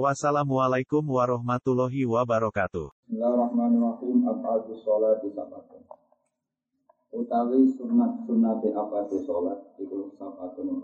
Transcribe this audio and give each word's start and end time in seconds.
Wassalamualaikum 0.00 1.04
warahmatullahi 1.04 2.08
wabarakatuh. 2.08 2.88
Bismillahirrahmanirrahim. 3.12 4.24
Abadu 4.24 4.72
sholat 4.80 5.20
di 5.20 5.28
sabatun. 5.36 5.84
Utawi 7.12 7.68
sunat 7.76 8.24
sunate 8.24 8.72
abadu 8.72 9.20
sholat 9.20 9.76
itu 9.76 10.16
sabatun. 10.16 10.80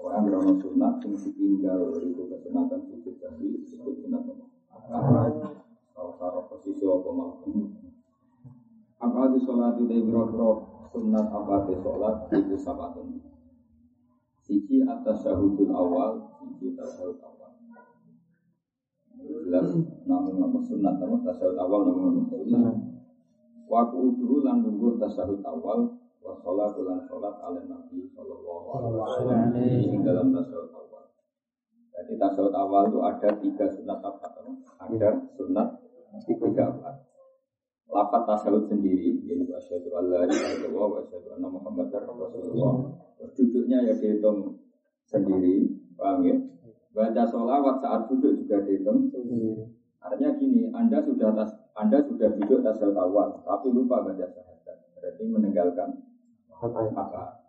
Orang 0.00 0.24
berono 0.24 0.56
sunat 0.56 1.04
yang 1.04 1.12
ditinggal 1.12 2.00
itu 2.00 2.24
kesunatan 2.24 2.80
sujud 2.88 3.20
tadi 3.20 3.60
disebut 3.68 4.00
sunat? 4.00 4.24
Kalau 5.92 6.42
posisi 6.48 6.88
apa 6.88 7.10
mau? 7.12 7.36
Abadu 8.96 9.36
sholat 9.44 9.76
itu 9.76 10.08
biro 10.08 10.32
sunat 10.88 11.28
abadu 11.28 11.84
sholat 11.84 12.32
itu 12.32 12.56
sabatun. 12.56 13.20
Siji 14.46 14.78
atas 14.86 15.26
syahudul 15.26 15.74
awal, 15.74 16.22
siji 16.38 16.78
tasawuf 16.78 17.18
awal. 17.18 17.35
Jelas 19.16 19.68
namun 20.04 20.34
namun 20.36 20.60
sunat, 20.60 21.00
namun 21.00 21.24
tasawuf 21.24 21.56
awal 21.56 21.80
namun 21.88 22.02
namun 22.20 22.24
sunat. 22.28 22.76
Waku 23.66 24.14
udhu 24.14 24.44
lan 24.44 24.62
nunggu 24.62 25.00
tasawuf 25.00 25.40
awal, 25.42 25.96
wa 26.22 26.32
sholat 26.44 26.76
lan 26.78 27.00
sholat 27.08 27.34
ala 27.42 27.60
nabi 27.66 28.06
sallallahu 28.14 28.66
alaihi 28.76 28.96
wasallam 29.00 29.38
ini 29.56 29.98
dalam 30.04 30.30
tasawuf 30.34 30.70
awal. 30.74 31.04
Jadi 31.96 32.12
tasawuf 32.20 32.54
awal 32.54 32.92
itu 32.92 32.98
ada 33.02 33.28
tiga 33.40 33.66
sunat 33.72 33.98
apa? 34.04 34.26
Ada 34.84 35.08
sunat 35.34 35.68
tiga 36.26 36.64
apa? 36.70 36.90
Lapat 37.86 38.22
tasawuf 38.28 38.68
sendiri, 38.68 39.22
yaitu 39.24 39.54
asyhadu 39.54 39.94
alla 39.94 40.26
ilaha 40.26 40.50
illallah 40.58 40.86
wa 40.90 40.98
asyhadu 41.00 41.28
anna 41.38 41.48
muhammadar 41.48 42.02
rasulullah 42.02 42.92
duduknya 43.36 43.78
ya 43.86 43.94
dihitung 43.96 44.60
sendiri, 45.06 45.70
paham 45.96 46.20
ya? 46.26 46.36
Baca 46.96 47.22
sholawat 47.28 47.84
saat 47.84 48.08
duduk 48.08 48.40
juga 48.40 48.64
dihitung 48.64 49.12
Artinya 50.00 50.38
gini, 50.38 50.70
Anda 50.70 51.02
sudah 51.02 51.34
tas, 51.34 51.50
Anda 51.74 51.98
sudah 52.06 52.30
duduk 52.38 52.62
tasawuf 52.62 52.94
awal, 52.94 53.42
tapi 53.42 53.74
lupa 53.74 54.06
baca 54.06 54.22
syahadat, 54.22 54.78
berarti 54.94 55.22
meninggalkan 55.26 56.06
apa? 56.94 57.42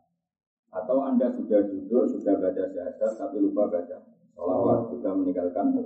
Atau 0.73 0.97
Anda 1.05 1.29
sudah 1.31 1.69
duduk, 1.69 2.09
sudah 2.17 2.41
baca 2.41 2.63
syahadat, 2.65 3.11
tapi 3.13 3.37
lupa 3.45 3.69
baca 3.69 4.09
sholawat, 4.33 4.89
juga 4.89 5.09
meninggalkan 5.15 5.79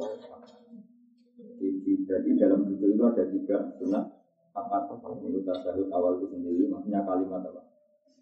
jadi, 1.61 1.93
jadi 2.07 2.29
dalam 2.39 2.65
duduk 2.65 2.89
itu 2.95 3.03
ada 3.03 3.23
tiga 3.29 3.57
sunat 3.77 4.05
apa 4.51 4.77
ini 5.27 5.43
tasawuf 5.43 5.91
awal 5.91 6.17
itu 6.17 6.33
sendiri, 6.33 6.71
maksudnya 6.71 7.03
kalimat 7.03 7.43
apa? 7.45 7.61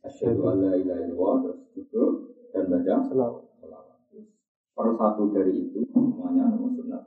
Asyhadu 0.03 0.41
an 0.49 0.57
la 0.63 0.73
ilaha 0.73 1.01
illallah 1.05 1.35
terus 1.45 1.59
duduk 1.77 2.11
dan 2.49 2.65
baca 2.65 2.93
selawat. 3.05 3.48
Per 4.79 4.95
satu 4.95 5.27
dari 5.35 5.59
itu 5.59 5.83
semuanya 5.91 6.55
nama 6.55 6.71
sunat 6.71 7.03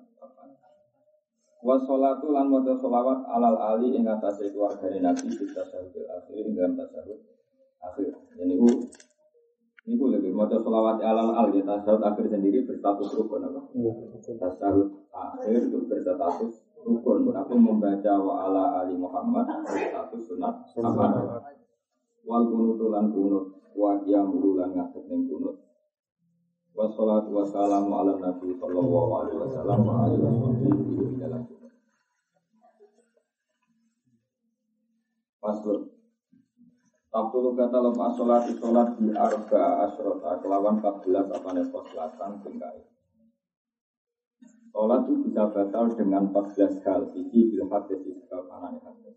Wa 1.64 1.80
sholatu 1.80 2.28
lan 2.28 2.52
maca 2.52 2.76
sholawat 2.76 3.24
alal 3.32 3.56
ali 3.56 3.96
ing 3.96 4.04
atase 4.04 4.52
keluarga 4.52 4.92
Nabi 4.92 5.32
kita 5.32 5.64
sahudil 5.64 6.04
akhir 6.04 6.36
ing 6.36 6.52
dalam 6.52 6.76
tasawuf 6.76 7.16
akhir. 7.80 8.12
Ini 8.36 8.60
ku 8.60 8.68
ini 9.88 9.94
ku 9.96 10.04
lebih 10.12 10.36
maca 10.36 10.60
sholawat 10.60 11.00
alal 11.00 11.32
al 11.32 11.48
ya 11.48 11.64
tasawuf 11.64 12.04
akhir 12.04 12.28
sendiri 12.28 12.68
berstatus 12.68 13.16
rukun 13.16 13.40
apa? 13.40 13.64
Tasawuf 14.20 15.08
akhir 15.08 15.72
itu 15.72 15.78
berstatus 15.88 16.52
rukun 16.84 17.32
tapi 17.32 17.54
membaca 17.56 18.12
wa 18.20 18.52
ala 18.52 18.84
ali 18.84 19.00
Muhammad 19.00 19.48
berstatus 19.64 20.28
sunat 20.28 20.66
apa? 20.76 21.40
wal 22.26 22.44
kunutu 22.52 22.92
lan 22.92 23.10
kunut 23.10 23.54
wa 23.72 23.96
qiyamu 24.02 24.60
lan 24.60 24.76
ngadeg 24.76 25.04
ning 25.08 25.26
kunut 25.26 25.71
wassalatu 26.72 27.30
wassalamu 27.36 27.92
ala 27.92 28.16
nabi 28.16 28.56
sallallahu 28.56 29.10
alaihi 29.20 29.38
wasallam 29.44 29.80
wa 29.84 29.94
alihi 30.08 30.68
di 30.72 31.16
dalam 31.20 31.44
Paslon 35.42 35.92
Tabtulu 37.12 37.52
kata 37.52 37.76
lepas 37.76 38.16
sholat 38.16 38.48
sholat 38.56 38.88
di 38.96 39.12
arba 39.12 39.84
asrota 39.84 40.40
kelawan 40.40 40.80
14 40.80 41.28
apa 41.28 41.48
nepos 41.52 41.84
selatan 41.92 42.40
tingkai. 42.40 42.88
Sholat 44.72 45.04
itu 45.04 45.28
bisa 45.28 45.44
batal 45.52 45.92
dengan 45.92 46.32
14 46.32 46.80
hal. 46.80 47.12
Iki 47.12 47.52
bil 47.52 47.68
hadis 47.68 48.00
di 48.00 48.16
segala 48.16 48.48
kanan 48.48 48.80
hadis. 48.80 49.12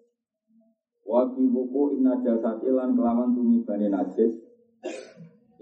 Wa 1.07 1.23
fi 1.31 1.39
buku 1.47 1.95
inna 1.95 2.19
jasati 2.19 2.67
lan 2.67 2.99
kelawan 2.99 3.31
bani 3.63 3.87
najis 3.87 4.44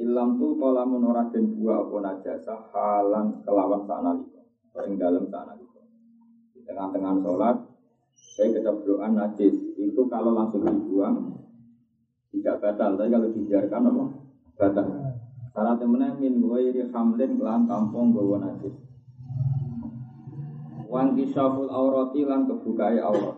Ilam 0.02 0.42
tu 0.42 0.58
kalamun 0.58 1.06
ora 1.06 1.30
den 1.30 1.54
dua 1.54 1.86
apa 1.86 1.96
najasa 2.02 2.56
halan 2.74 3.46
kelawan 3.46 3.86
sanalika 3.86 4.42
ing 4.90 4.98
dalem 4.98 5.30
sanalika 5.30 5.82
Di 6.54 6.66
tengah-tengah 6.66 7.22
sholat 7.22 7.58
saya 8.14 8.50
keceblokan 8.58 9.14
najis 9.14 9.54
itu 9.78 10.02
kalau 10.10 10.34
langsung 10.34 10.66
dibuang 10.66 11.38
tidak 12.34 12.58
batal 12.58 12.98
tapi 12.98 13.14
kalau 13.14 13.30
dibiarkan 13.30 13.82
apa 13.94 14.04
batal 14.58 14.88
Syarat 15.54 15.78
temennya 15.78 16.18
min 16.18 16.42
ghairi 16.42 16.90
hamlin 16.90 17.38
kelan 17.38 17.70
kampung 17.70 18.10
gawa 18.10 18.42
najis. 18.42 18.74
Wan 20.90 21.14
kisaful 21.14 21.70
aurati 21.70 22.26
lan 22.26 22.50
kebukai 22.50 22.98
aurat. 22.98 23.38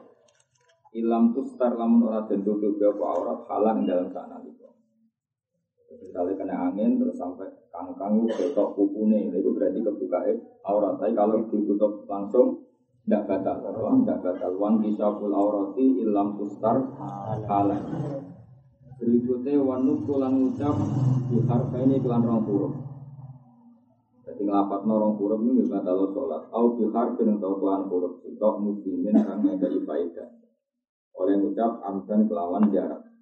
Ilam 0.96 1.36
tustar 1.36 1.76
lamun 1.76 2.08
ora 2.08 2.24
den 2.24 2.40
tutup 2.48 2.80
apa 2.80 3.04
aurat 3.04 3.40
halan 3.52 3.84
dalam 3.84 4.08
sana 4.16 4.40
itu. 4.48 4.64
Misalnya 5.90 6.34
kena 6.38 6.56
angin 6.72 6.98
terus 6.98 7.18
sampai 7.18 7.46
kangkang 7.70 8.26
ketok 8.26 8.74
kupune 8.74 9.30
itu 9.30 9.50
berarti 9.54 9.80
kebuka 9.86 10.20
aurat. 10.66 10.98
Tapi 10.98 11.14
kalau 11.14 11.46
ditutup 11.50 12.10
langsung 12.10 12.66
tidak 13.06 13.30
batal, 13.30 13.62
tidak 13.62 14.20
batal. 14.26 14.52
Wan 14.58 14.82
kisaful 14.82 15.30
aurati 15.30 16.02
ilam 16.02 16.42
tustar 16.42 16.82
halan. 17.46 17.84
Berikutnya 18.98 19.62
wanu 19.62 20.02
kulan 20.08 20.34
ucap 20.50 20.74
di 21.30 21.38
ini 21.86 21.96
kelan 22.02 22.22
rong 22.26 22.42
huruf. 22.50 22.74
Jadi 24.26 24.42
ngelapat 24.42 24.82
norong 24.90 25.22
huruf 25.22 25.38
ini 25.46 25.70
batal 25.70 26.10
sholat. 26.16 26.50
Au 26.50 26.74
bihar 26.74 27.14
kena 27.14 27.38
tau 27.38 27.62
kelan 27.62 27.86
huruf. 27.94 28.26
Sitok 28.26 28.56
muslimin 28.64 29.22
kang 29.22 29.46
ngekei 29.46 29.86
faedah 29.86 30.30
oleh 31.16 31.36
ngucap 31.40 31.80
amdan 31.86 32.28
kelawan 32.28 32.68
jarak. 32.74 33.15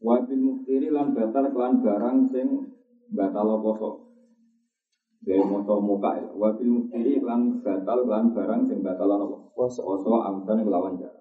Wabil 0.00 0.40
muktiri 0.40 0.88
lan 0.88 1.12
batal 1.12 1.52
kelan 1.52 1.84
barang 1.84 2.24
sing 2.32 2.72
batal 3.12 3.60
poso. 3.60 4.08
Gaya 5.20 5.44
moto 5.44 5.76
muka 5.76 6.16
ya. 6.16 6.32
Wabil 6.32 6.72
muktiri 6.72 7.20
lan 7.20 7.60
batal 7.60 8.08
kelan 8.08 8.32
barang 8.32 8.60
sing 8.64 8.80
batal 8.80 9.12
apa? 9.12 9.36
Poso. 9.52 9.84
Poso 9.84 10.16
amdan 10.24 10.64
kelawan 10.64 10.96
jarak. 10.96 11.20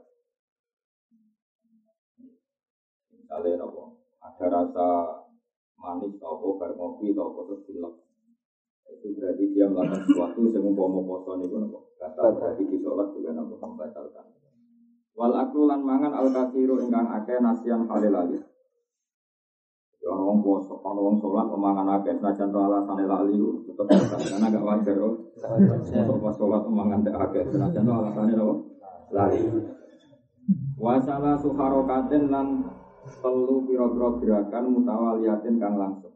Misalnya 3.12 3.68
apa? 3.68 3.84
Ada 4.20 4.46
rasa 4.48 4.88
manis 5.76 6.16
atau 6.16 6.56
bar 6.56 6.72
ngopi 6.80 7.12
atau 7.12 7.36
terus 7.36 7.68
dilek. 7.68 7.94
Itu 8.90 9.12
berarti 9.12 9.44
dia 9.54 9.68
melakukan 9.68 10.08
sesuatu 10.08 10.40
yang 10.50 10.72
mau 10.72 11.04
poso 11.04 11.36
pun 11.36 11.68
Kata 12.00 12.32
berarti 12.32 12.64
di 12.64 12.80
sholat 12.80 13.12
juga 13.12 13.36
nampak 13.36 13.60
membatalkan. 13.60 14.24
Wal 15.20 15.36
aku 15.36 15.68
lan 15.68 15.84
mangan 15.84 16.16
al 16.16 16.32
kafiru 16.32 16.80
ingkang 16.80 17.12
akeh 17.12 17.44
nasian 17.44 17.84
halil 17.92 18.16
lali. 18.16 18.40
Wong 20.30 20.46
poso, 20.46 20.78
ana 20.86 21.02
wong 21.02 21.18
sholat 21.18 21.50
omangan 21.50 21.90
akeh 21.90 22.14
senajan 22.14 22.54
to 22.54 22.62
alasane 22.62 23.02
lali 23.10 23.34
tetep 23.66 23.98
karena 24.14 24.54
gak 24.54 24.62
wajar 24.62 24.94
kok. 25.02 25.16
Untuk 25.90 26.18
pas 26.22 26.36
sholat 26.38 26.62
omangan 26.70 27.02
dek 27.02 27.18
akeh 27.18 27.50
senajan 27.50 27.82
to 27.82 27.90
alasane 27.90 28.34
lho 28.38 28.50
lali. 29.10 29.42
Wasala 30.78 31.34
suharokatin 31.42 32.30
lan 32.30 32.62
telu 33.26 33.66
pira-pira 33.66 34.22
gerakan 34.22 34.70
mutawaliyatin 34.70 35.58
kang 35.58 35.82
langsung. 35.82 36.14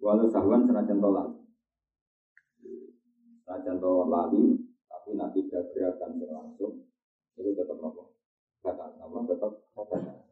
Walau 0.00 0.24
sahwan 0.32 0.64
senajan 0.64 0.96
to 0.96 1.10
lali. 1.12 1.36
Nah 3.44 3.58
contoh 3.68 4.08
lali, 4.08 4.56
tapi 4.88 5.12
nanti 5.12 5.44
gerakan 5.44 6.16
langsung 6.24 6.88
itu 7.36 7.52
tetap 7.52 7.76
nopo 7.84 8.16
kata 8.64 8.96
nama 8.96 9.28
tetap 9.28 9.52
kata. 9.76 10.27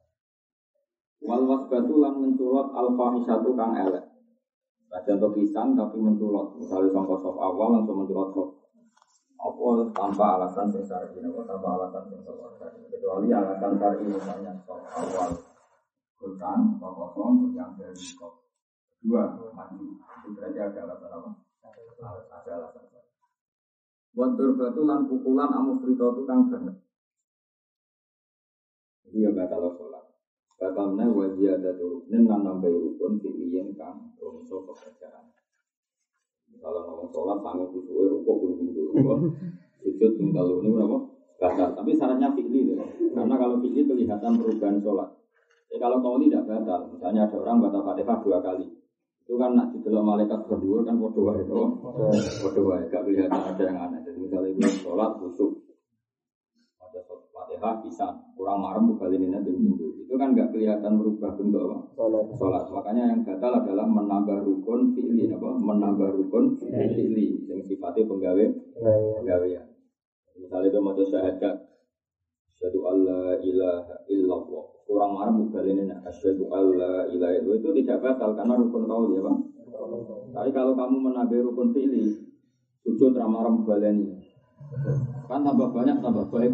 Wal 1.24 1.42
wasbatu 1.48 1.94
lan 1.96 2.20
menculot 2.20 2.76
al 2.76 2.92
satu 3.24 3.56
kang 3.56 3.72
elek. 3.72 4.04
Nah 4.92 5.00
contoh 5.02 5.30
pisang 5.32 5.72
tapi 5.74 5.96
menculot, 5.98 6.56
misalnya 6.60 6.92
sangka 6.92 7.16
sop 7.20 7.36
awal 7.40 7.76
langsung 7.76 8.04
menculot 8.04 8.30
sop 8.36 8.48
apa 9.36 9.66
tanpa 9.92 10.24
alasan 10.40 10.66
sing 10.72 10.84
syar'i 10.88 11.20
apa 11.20 11.40
tanpa 11.44 11.68
alasan 11.76 12.02
sing 12.08 12.20
syar'i 12.24 12.80
kecuali 12.88 13.28
alasan 13.30 13.72
syar'i 13.76 14.04
misalnya 14.08 14.52
stop 14.64 14.80
awal. 14.96 15.30
Hutang 16.16 16.80
atau 16.80 16.90
kosong 16.96 17.52
yang 17.52 17.76
dari 17.76 17.92
stop 18.00 18.40
kedua 19.04 19.36
maju. 19.52 19.86
Itu 20.24 20.28
berarti 20.32 20.58
ada 20.58 20.80
alasan 20.88 21.10
apa? 21.12 21.30
Ada 22.32 22.52
alasan 22.56 22.84
Wantur 24.16 24.56
batu 24.56 24.80
lan 24.88 25.04
pukulan 25.04 25.52
amu 25.52 25.76
frito 25.84 26.08
itu 26.16 26.22
kang 26.24 26.48
banget. 26.48 26.76
Iya 29.12 29.28
batal 29.36 29.68
sholat. 29.76 30.05
Batal 30.56 30.96
meneh 30.96 31.12
wajib 31.12 31.52
ada 31.52 31.76
turun 31.76 32.24
lan 32.24 32.40
nambah 32.40 32.72
rukun 32.72 33.20
fi'liyen 33.20 33.76
kang 33.76 34.08
bangsa 34.16 34.56
pekerjaan. 34.64 35.28
Kalau 36.56 36.80
ngomong 36.88 37.12
sholat, 37.12 37.36
sanggup 37.44 37.68
kusuwe, 37.76 38.08
rukuk, 38.08 38.56
pintu, 38.56 38.88
sujud, 39.84 40.12
kalau 40.32 40.64
ini 40.64 40.72
kenapa? 40.72 40.98
Batal. 41.36 41.68
Tapi 41.76 41.92
syaratnya 41.92 42.32
fikli 42.32 42.72
deh. 42.72 42.80
Karena 43.12 43.36
kalau 43.36 43.60
fikli 43.60 43.84
kelihatan 43.84 44.40
perubahan 44.40 44.80
sholat. 44.80 45.12
Jadi 45.68 45.76
kalau 45.76 46.00
kau 46.00 46.16
tidak 46.16 46.48
batal, 46.48 46.88
misalnya 46.88 47.28
ada 47.28 47.36
orang 47.36 47.60
batal 47.60 47.82
fatihah 47.84 48.16
dua 48.24 48.38
kali, 48.40 48.66
itu 49.26 49.34
kan 49.36 49.52
nak 49.52 49.74
didelok 49.76 50.04
malaikat 50.06 50.40
berdua 50.48 50.80
kan 50.88 50.96
wae 50.96 51.42
to. 51.44 51.62
Bodoh 52.40 52.64
wae 52.64 52.88
gak 52.88 53.04
kelihatan 53.04 53.40
ada 53.44 53.62
yang 53.66 53.76
aneh. 53.76 54.00
Jadi 54.08 54.18
misalnya 54.24 54.48
itu 54.56 54.80
sholat 54.80 55.20
Ada 56.96 57.04
Fatihah 57.28 57.74
bisa 57.84 58.08
kurang 58.32 58.64
marem 58.64 58.96
kali 58.96 59.20
ini 59.20 59.28
nanti 59.28 59.52
pintu. 59.52 60.00
Itu 60.00 60.16
kan 60.16 60.32
gak 60.32 60.56
kelihatan 60.56 60.96
berubah 60.96 61.36
bentuk 61.36 61.68
apa? 61.68 61.92
Sholat. 62.40 62.64
Makanya 62.72 63.12
yang 63.12 63.20
gatal 63.20 63.52
adalah 63.52 63.84
menambah 63.84 64.40
rukun 64.48 64.96
fi'li 64.96 65.28
apa? 65.28 65.60
Menambah 65.60 66.16
rukun 66.16 66.56
fi'li 66.56 67.52
yang 67.52 67.60
sifatnya 67.60 68.08
penggawe 68.08 68.44
ya. 69.44 69.62
Misalnya 70.40 70.68
itu 70.72 70.78
mau 70.80 70.96
syahadat 70.96 71.56
Asyhadu 72.56 72.88
alla 72.88 73.36
ilaha 73.44 74.00
illallah. 74.08 74.64
Kurang 74.88 75.12
marah 75.12 75.36
mubalin 75.36 75.84
ini 75.84 75.92
asyhadu 76.08 76.48
alla 76.48 77.04
ilaha 77.12 77.36
illallah 77.36 77.60
itu 77.60 77.68
tidak 77.84 78.00
batal 78.00 78.32
karena 78.32 78.56
rukun 78.56 78.88
kaul 78.88 79.12
ya, 79.12 79.20
Bang. 79.20 79.52
Tapi 80.32 80.48
kalau 80.56 80.72
kamu 80.72 80.96
menambah 81.12 81.52
rukun 81.52 81.76
fi'li, 81.76 82.08
sujud 82.80 83.12
ramah 83.12 83.52
mubalin 83.52 84.15
Kan 85.26 85.40
tambah 85.46 85.68
banyak 85.70 85.96
tambah 86.02 86.26
baik. 86.30 86.52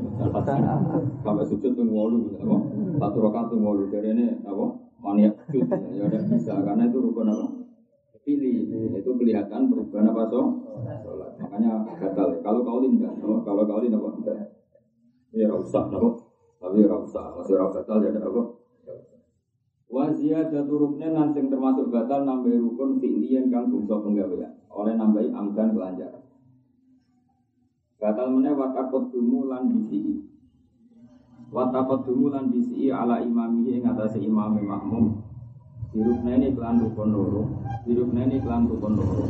Tambah 1.24 1.44
sujud 1.48 1.72
pun 1.76 1.88
wolu 1.88 2.32
apa? 2.40 2.56
Satu 3.00 3.18
rakaat 3.24 3.46
pun 3.52 3.60
wolu 3.64 3.88
dari 3.88 4.12
ini 4.12 4.26
apa? 4.44 4.66
Maniak 5.02 5.34
sujud 5.50 5.66
ya 5.66 6.06
udah 6.06 6.22
bisa 6.30 6.54
karena 6.60 6.88
itu 6.88 6.98
rukun 7.00 7.28
apa? 7.32 7.46
Pilih 8.22 8.70
itu 8.94 9.10
kelihatan 9.18 9.66
perubahan 9.66 10.14
apa 10.14 10.30
so? 10.30 10.40
Makanya 11.42 11.82
batal. 11.98 12.38
Kalau 12.38 12.62
kau 12.62 12.78
tidak, 12.86 13.18
kalau 13.18 13.66
kau 13.66 13.82
tidak 13.82 13.98
apa? 13.98 14.46
Ya 15.34 15.50
usah 15.50 15.90
nopo. 15.90 16.22
Tapi 16.62 16.86
ora 16.86 17.02
usah, 17.02 17.34
masih 17.34 17.58
ora 17.58 17.66
batal 17.74 17.98
ya 17.98 18.14
ada 18.14 18.22
apa? 18.22 18.42
Wa 19.90 20.08
ziyadatu 20.14 20.72
ruknin 20.72 21.12
lan 21.12 21.34
sing 21.34 21.50
termasuk 21.50 21.90
batal 21.90 22.22
nambah 22.22 22.54
rukun 22.54 23.02
fi'liyan 23.02 23.50
kang 23.50 23.66
bangsa 23.68 23.98
penggawean 23.98 24.54
oleh 24.70 24.94
nambahi 24.94 25.28
amdan 25.34 25.74
kelancaran. 25.74 26.21
Batal 28.02 28.34
meneh 28.34 28.50
wa 28.50 28.74
taqaddumu 28.74 29.46
lan 29.46 29.70
bisi. 29.70 30.26
Wa 31.54 31.70
taqaddumu 31.70 32.34
lan 32.34 32.50
bisi 32.50 32.90
ala 32.90 33.22
imamihi 33.22 33.78
ing 33.78 33.86
atase 33.86 34.18
imam 34.18 34.58
makmum. 34.58 35.22
Dirukneni 35.94 36.50
kelan 36.50 36.82
rukun 36.82 37.14
loro, 37.14 37.62
dirukneni 37.86 38.42
kelan 38.42 38.66
rukun 38.66 38.98
loro. 38.98 39.22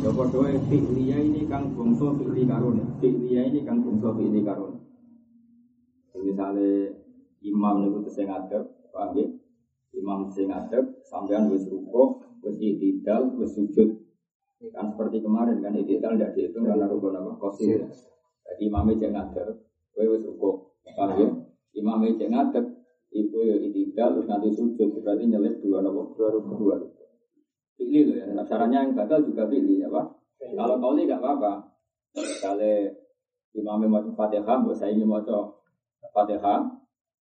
Ya 0.00 0.08
padha 0.08 0.56
fi'liya 0.72 1.20
ini 1.20 1.44
kang 1.52 1.76
bangsa 1.76 2.08
fi'li 2.16 2.48
karone, 2.48 2.96
fi'liya 2.96 3.44
ini 3.52 3.60
kang 3.68 3.84
bangsa 3.84 4.16
fi'li 4.16 4.40
karone. 4.40 4.78
Misalnya 6.16 6.96
imam 7.44 7.76
niku 7.84 8.08
sing 8.08 8.32
ngadep, 8.32 8.88
paham? 8.88 9.36
Imam 9.92 10.32
sing 10.32 10.48
ngadep 10.48 11.04
sampean 11.04 11.52
wis 11.52 11.68
rukuk, 11.68 12.24
wis 12.40 12.56
wis 12.56 13.50
sujud. 13.52 14.07
Kan 14.58 14.90
seperti 14.90 15.22
kemarin 15.22 15.62
kan 15.62 15.70
itidal 15.78 16.18
tidak 16.18 16.34
dihitung 16.34 16.66
karena 16.66 16.90
rukun 16.90 17.14
apa? 17.14 17.32
Qasir. 17.38 17.86
Jadi 18.48 18.62
imamnya 18.66 18.98
cek 18.98 19.10
ngadep, 19.14 19.48
kowe 19.94 20.04
wis 20.10 20.22
rukuk. 20.26 20.56
Paham 20.82 21.10
ya? 21.14 21.28
Imamnya 21.78 22.18
cek 22.18 22.30
ngadep, 22.32 22.64
iku 23.14 23.38
ya 23.46 23.54
itidal 23.54 24.18
terus 24.18 24.26
nanti 24.26 24.50
sujud 24.50 24.98
berarti 24.98 25.24
nyelip 25.30 25.62
dua 25.62 25.78
nopo 25.78 26.18
dua 26.18 26.34
rukun 26.34 26.58
dua 26.58 26.74
rukun. 26.82 27.06
Pilih 27.78 28.10
loh 28.10 28.16
ya, 28.18 28.42
caranya 28.50 28.82
yang 28.82 28.98
gagal 28.98 29.30
juga 29.30 29.46
pilih 29.46 29.78
ya 29.78 29.86
Pak. 29.86 30.06
Kalau 30.58 30.82
kau 30.82 30.98
nggak 30.98 31.22
apa-apa. 31.22 31.52
Kalau 32.18 32.74
imamnya 33.54 33.86
mau 33.86 34.02
fatihah, 34.16 34.56
buat 34.64 34.74
saya 34.74 34.90
ini 34.90 35.06
mau 35.06 35.22
Fatihah, 35.98 36.62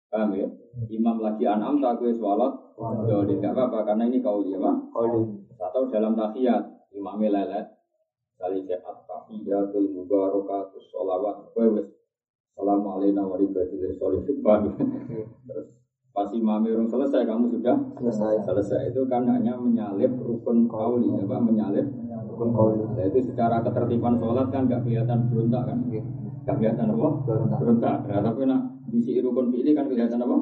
paham 0.09 0.33
ya? 0.33 0.49
Imam 0.89 1.19
lagi 1.19 1.45
an'am 1.45 1.83
tak 1.83 1.99
gue 1.99 2.15
sholat, 2.15 2.53
ya 3.09 3.17
tidak 3.27 3.53
apa-apa 3.53 3.79
karena 3.93 4.07
ini 4.07 4.23
kau 4.23 4.41
dia 4.45 4.57
pak. 4.61 4.77
Atau 5.59 5.91
dalam 5.91 6.15
tahiyat, 6.15 6.63
imamnya 6.99 7.29
lelet, 7.31 7.67
kayak 8.43 8.83
at-tahiyatul 8.83 9.87
mubarakatus 9.95 10.91
sholawat, 10.91 11.55
gue 11.55 11.67
wes 11.79 11.89
Assalamualaikum 12.59 13.23
warahmatullahi 13.23 13.95
wabarakatuh. 13.95 14.73
Terus 15.47 15.67
pas 16.11 16.27
orang 16.35 16.91
selesai, 16.91 17.23
kamu 17.23 17.47
sudah 17.55 17.77
selesai. 17.95 18.43
Selesai 18.43 18.91
itu 18.91 19.07
kan 19.07 19.23
hanya 19.31 19.55
menyalip 19.55 20.11
rukun 20.19 20.67
kauli, 20.67 21.07
apa 21.23 21.39
menyalip 21.39 21.87
rukun 22.27 22.51
kauli. 22.51 22.83
Nah, 22.83 23.07
itu 23.07 23.31
secara 23.31 23.63
ketertiban 23.63 24.19
sholat 24.19 24.51
kan 24.51 24.67
gak 24.67 24.83
kelihatan 24.83 25.31
berontak 25.31 25.71
kan? 25.71 25.79
Gak 26.51 26.57
kelihatan 26.59 26.99
apa? 26.99 27.09
Berontak. 27.63 27.97
Nah, 28.11 28.21
tapi 28.27 28.43
nak 28.51 28.61
di 28.91 29.23
rukun 29.23 29.55
fi'li 29.55 29.71
kan 29.79 29.87
kelihatan 29.87 30.19
apa? 30.19 30.37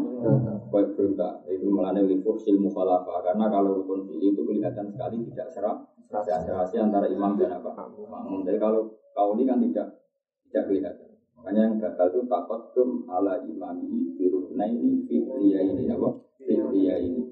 Berontak. 0.70 1.46
Itu 1.48 1.70
melane 1.70 2.04
lifuhsil 2.04 2.58
mukhalafa. 2.58 3.22
Karena 3.22 3.46
kalau 3.50 3.82
rukun 3.82 4.06
fi'li 4.06 4.34
itu 4.34 4.42
kelihatan 4.42 4.90
sekali 4.92 5.22
tidak. 5.32 5.52
Tidak 5.52 6.38
serasi 6.46 6.76
antara 6.78 7.10
imam 7.10 7.34
dan 7.34 7.58
apa? 7.58 7.74
Makmum. 7.74 8.46
Jadi 8.46 8.58
kalau 8.62 8.94
kauli 9.16 9.42
kan 9.42 9.58
tidak 9.58 10.02
tidak 10.46 10.64
kelihatan. 10.70 11.08
Makanya 11.36 11.60
yang 11.68 11.74
gagal 11.82 12.06
itu 12.14 12.20
takut 12.30 12.60
tum 12.72 13.04
ala 13.10 13.42
imami 13.42 14.14
biruna 14.14 14.64
ini 14.66 15.04
fi'liya 15.06 15.60
ini 15.62 15.90
apa? 15.90 16.08
Fi'liya 16.38 16.94
ini. 17.02 17.22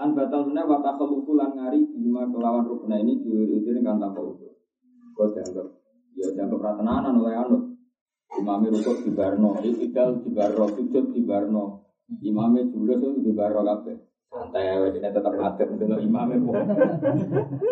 Lan 0.00 0.16
batal 0.16 0.48
mana 0.48 0.64
wata 0.64 0.96
kelupu 0.96 1.36
lan 1.36 1.52
ngari 1.52 1.84
bima 1.92 2.24
kelawan 2.32 2.64
rukna 2.64 2.96
ini 2.96 3.20
diwiri-wiri 3.20 3.84
kan 3.84 4.00
tanpa 4.00 4.24
ukur. 4.24 4.56
Kau 5.12 5.28
dianggap, 5.28 5.68
ya 6.16 6.32
dianggap 6.32 6.56
ratenanan 6.56 7.20
oleh 7.20 7.36
anut. 7.36 7.69
Imami 8.38 8.70
rukuk 8.70 9.02
di 9.02 9.10
barno, 9.10 9.58
ikidal 9.58 10.22
di 10.22 10.30
barno, 10.30 10.64
sujud 10.70 11.10
di 11.10 11.22
barno. 11.26 11.82
Imami 12.22 12.70
julus 12.70 13.02
itu 13.02 13.26
di 13.26 13.32
barno 13.34 13.66
kabeh. 13.66 13.96
Santai 14.30 14.94
ini 14.94 15.10
tetap 15.10 15.34
ngadep 15.34 15.74
dulu 15.74 15.98
imamnya 15.98 16.38
pola. 16.38 16.62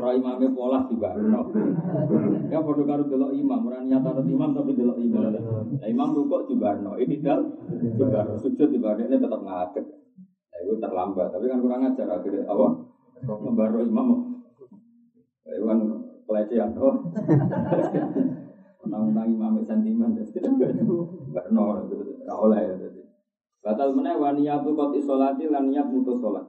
Roh 0.03 0.13
imamnya 0.19 0.51
pola 0.51 0.79
di 0.91 0.97
barno. 0.99 1.41
Ya 2.51 2.59
perlu 2.59 2.83
karo 2.83 3.07
dulu 3.07 3.31
imam, 3.31 3.71
orang 3.71 3.87
nyata 3.87 4.19
imam 4.27 4.51
tapi 4.51 4.75
dulu 4.75 4.99
imam. 4.99 5.31
Nah 5.79 5.87
imam 5.87 6.19
rukuk 6.19 6.51
di 6.51 6.59
barno, 6.59 6.99
dal 6.99 7.41
di 7.79 8.03
barno, 8.03 8.35
sujud 8.43 8.69
di 8.75 8.79
barno, 8.83 9.07
ini 9.07 9.15
tetap 9.15 9.39
ngadep. 9.39 9.87
Nah 10.51 10.59
itu 10.67 10.75
terlambat, 10.83 11.31
tapi 11.31 11.47
kan 11.47 11.63
kurang 11.63 11.87
ajar 11.87 12.11
akhirnya 12.11 12.43
apa? 12.51 12.67
Membaru 13.23 13.87
imam. 13.87 14.07
Nah, 15.47 15.53
itu 15.55 15.65
kan 15.65 15.79
pelecehan, 16.27 16.71
oh. 16.77 17.09
Menang-menang 18.89 19.29
imam 19.37 19.55
sentimen, 19.69 20.17
barno, 20.17 21.69
oleh 22.25 22.61
ya. 22.65 22.89
Batal 23.61 23.93
meneh 23.93 24.17
wa 24.17 24.33
niyatu 24.33 24.73
qad 24.73 24.97
isolati 24.97 25.45
lan 25.45 25.69
niat 25.69 25.93
mutus 25.93 26.17
salat. 26.25 26.47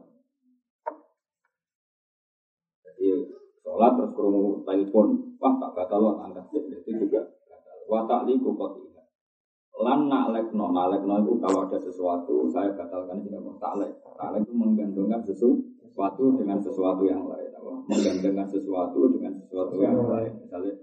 Jadi 2.86 3.28
salat 3.60 3.92
terus 4.00 4.16
krungu 4.16 4.64
telepon, 4.64 5.36
wah 5.36 5.60
tak 5.60 5.76
batal 5.76 6.00
lo 6.00 6.12
angkat 6.24 6.48
itu 6.56 6.92
juga 6.96 7.28
batal. 7.44 7.78
Wa 7.92 8.08
ta'liqu 8.08 8.50
qad 8.56 8.74
Lan 9.80 10.12
na'lekno, 10.12 10.76
na'lekno 10.76 11.24
itu 11.24 11.40
kalau 11.40 11.64
ada 11.64 11.80
sesuatu 11.80 12.52
saya 12.52 12.76
batalkan 12.76 13.24
tidak 13.24 13.40
mau 13.40 13.56
ta'lek. 13.64 14.00
Ta'lek 14.04 14.44
itu 14.44 14.52
menggantungkan 14.52 15.24
sesuatu 15.24 16.36
dengan 16.36 16.60
sesuatu 16.60 17.08
yang 17.08 17.24
lain. 17.24 17.48
Apa? 17.56 17.88
Menggantungkan 17.88 18.48
sesuatu 18.52 19.08
dengan 19.08 19.40
sesuatu 19.40 19.80
yang 19.80 19.96
lain. 20.04 20.36
Misalnya 20.44 20.76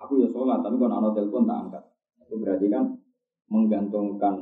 aku 0.00 0.20
ya 0.20 0.28
sholat 0.28 0.60
tapi 0.60 0.76
kalau 0.76 0.96
ada 1.00 1.10
telepon 1.16 1.48
tak 1.48 1.58
angkat. 1.68 1.84
Itu 2.26 2.34
berarti 2.42 2.66
kan 2.68 2.84
menggantungkan 3.46 4.34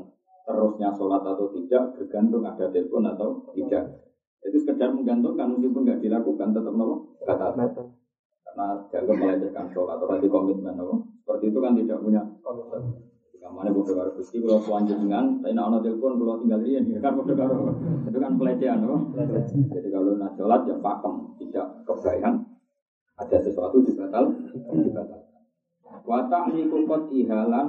terusnya 0.45 0.89
sholat 0.93 1.23
atau 1.25 1.47
tidak 1.53 1.97
bergantung 1.97 2.45
ada 2.45 2.67
telepon 2.69 3.05
atau 3.09 3.29
tidak. 3.57 4.05
Itu 4.45 4.61
sekedar 4.61 4.93
menggantungkan 4.93 5.57
meskipun 5.57 5.83
nggak 5.89 6.01
dilakukan 6.05 6.49
tetap 6.53 6.75
nopo 6.75 7.17
batal. 7.25 7.53
Karena 8.45 8.67
dianggap 8.87 9.17
melecehkan 9.19 9.67
sholat 9.73 9.97
atau 9.99 10.07
berarti 10.09 10.29
komitmen 10.29 10.75
nopo. 10.77 10.95
Seperti 11.25 11.45
itu 11.53 11.59
kan 11.63 11.73
tidak 11.77 11.99
punya 12.03 12.23
komitmen. 12.45 12.83
Kamane 13.45 13.69
bodoh 13.77 13.93
karo 13.93 14.09
Gusti 14.17 14.41
kalau 14.41 14.57
selanjut 14.57 15.05
dengan 15.05 15.37
tapi 15.45 15.53
nak 15.53 15.69
ono 15.69 15.85
telepon 15.85 16.17
kalau 16.17 16.41
tinggal 16.41 16.65
dia 16.65 16.81
kan 16.97 17.13
bodoh 17.13 17.37
karo 17.37 17.77
itu 18.09 18.19
kan 18.21 18.33
pelecehan 18.41 18.79
nopo. 18.81 18.97
Jadi 19.69 19.89
kalau 19.93 20.17
nak 20.17 20.33
sholat 20.33 20.61
ya 20.65 20.77
pakem 20.81 21.15
tidak 21.45 21.67
kebayang 21.85 22.37
ada 23.21 23.37
sesuatu 23.45 23.85
dibatal 23.85 24.33
dibatal. 24.73 25.24
Wa 26.05 26.29
ta'liku 26.29 26.85
qad 26.85 27.09
ihalan 27.09 27.67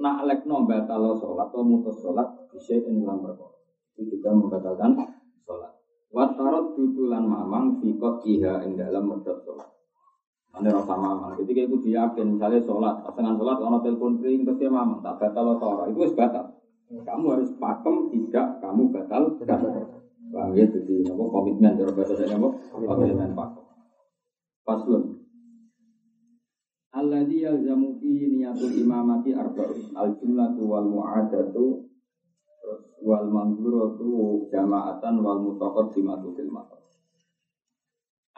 nak 0.00 0.18
lekno 0.28 0.68
batal 0.68 1.16
salat 1.16 1.48
atau 1.48 1.64
mutus 1.64 1.96
salat 2.04 2.28
bisa 2.52 2.76
dalam 2.84 3.24
perkara. 3.24 3.56
Itu 3.96 4.16
juga 4.16 4.30
membatalkan 4.36 4.96
salat. 5.44 5.72
Wa 6.12 6.36
tarad 6.36 6.76
dudulan 6.76 7.24
mamang 7.24 7.80
fi 7.80 7.96
iha 8.36 8.60
ing 8.64 8.76
dalam 8.76 9.08
medhot 9.08 9.40
salat. 9.40 9.68
Ane 10.50 10.68
rasa 10.68 10.94
mamang. 10.98 11.38
Ketika 11.38 11.62
itu 11.62 11.76
diyakin 11.78 12.34
misalnya 12.34 12.58
sholat, 12.66 13.06
pasangan 13.06 13.38
sholat, 13.38 13.62
ono 13.62 13.78
telepon 13.86 14.18
ring 14.18 14.42
terus 14.42 14.58
dia 14.58 14.66
mamang, 14.66 14.98
tak 14.98 15.22
batal 15.22 15.54
atau 15.54 15.86
itu 15.86 16.02
wis 16.02 16.14
batal. 16.18 16.58
Kamu 16.90 17.38
harus 17.38 17.54
pakem, 17.54 18.10
tidak 18.10 18.58
kamu 18.58 18.90
batal. 18.90 19.38
Bang 20.30 20.54
ya, 20.54 20.62
jadi 20.62 21.10
nopo 21.10 21.26
komitmen 21.30 21.74
dari 21.74 21.90
bahasa 21.94 22.14
saya 22.18 22.34
nopo 22.34 22.58
komitmen 22.82 23.34
pakem. 23.34 23.62
Paslon. 24.66 25.09
Alladhi 26.90 27.46
yalzamu 27.46 28.02
fi 28.02 28.10
niyatul 28.10 28.74
imamati 28.74 29.30
arba'un 29.30 29.94
al 29.94 30.10
jumlatu 30.18 30.66
wal 30.66 30.90
mu'adatu 30.90 31.86
wal 33.06 33.26
manzuratu 33.30 34.50
jama'atan 34.50 35.22
wal 35.22 35.38
mutaqaddimatu 35.38 36.34
fil 36.34 36.50
matar. 36.50 36.80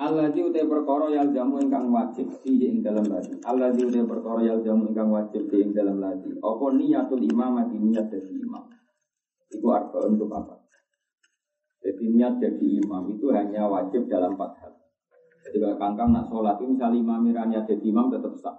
Allah 0.02 0.34
di 0.34 0.42
utai 0.42 0.66
perkara 0.66 1.14
yang 1.14 1.30
jamu 1.30 1.62
ingkang 1.62 1.88
wajib 1.94 2.26
di 2.42 2.58
ing 2.58 2.82
dalam 2.82 3.06
ladi. 3.06 3.38
Allah 3.46 3.70
di 3.70 3.86
utai 3.86 4.02
perkara 4.02 4.40
yang 4.42 4.58
jamu 4.66 4.90
ingkang 4.90 5.08
wajib 5.14 5.46
di 5.46 5.56
ing 5.62 5.70
dalam 5.70 6.02
ladi. 6.02 6.32
Apa 6.42 6.66
niatul 6.74 7.22
imam 7.22 7.60
mati 7.60 7.76
niat 7.78 8.10
jadi 8.10 8.34
imam. 8.34 8.66
Itu 9.52 9.66
arba 9.70 10.10
untuk 10.10 10.32
apa? 10.32 10.58
Jadi 11.86 12.04
niat 12.18 12.34
jadi 12.42 12.66
imam 12.82 13.14
itu 13.14 13.30
hanya 13.30 13.68
wajib 13.70 14.10
dalam 14.10 14.34
empat 14.34 14.52
hal. 14.64 14.72
Jadi 15.42 15.56
kalau 15.58 15.76
kangkang 15.76 16.14
nak 16.14 16.30
sholat 16.30 16.54
itu 16.62 16.70
misalnya 16.70 17.02
imam 17.02 17.26
niat 17.26 17.66
jadi 17.66 17.82
imam 17.82 18.06
tetap 18.14 18.32
sah. 18.38 18.56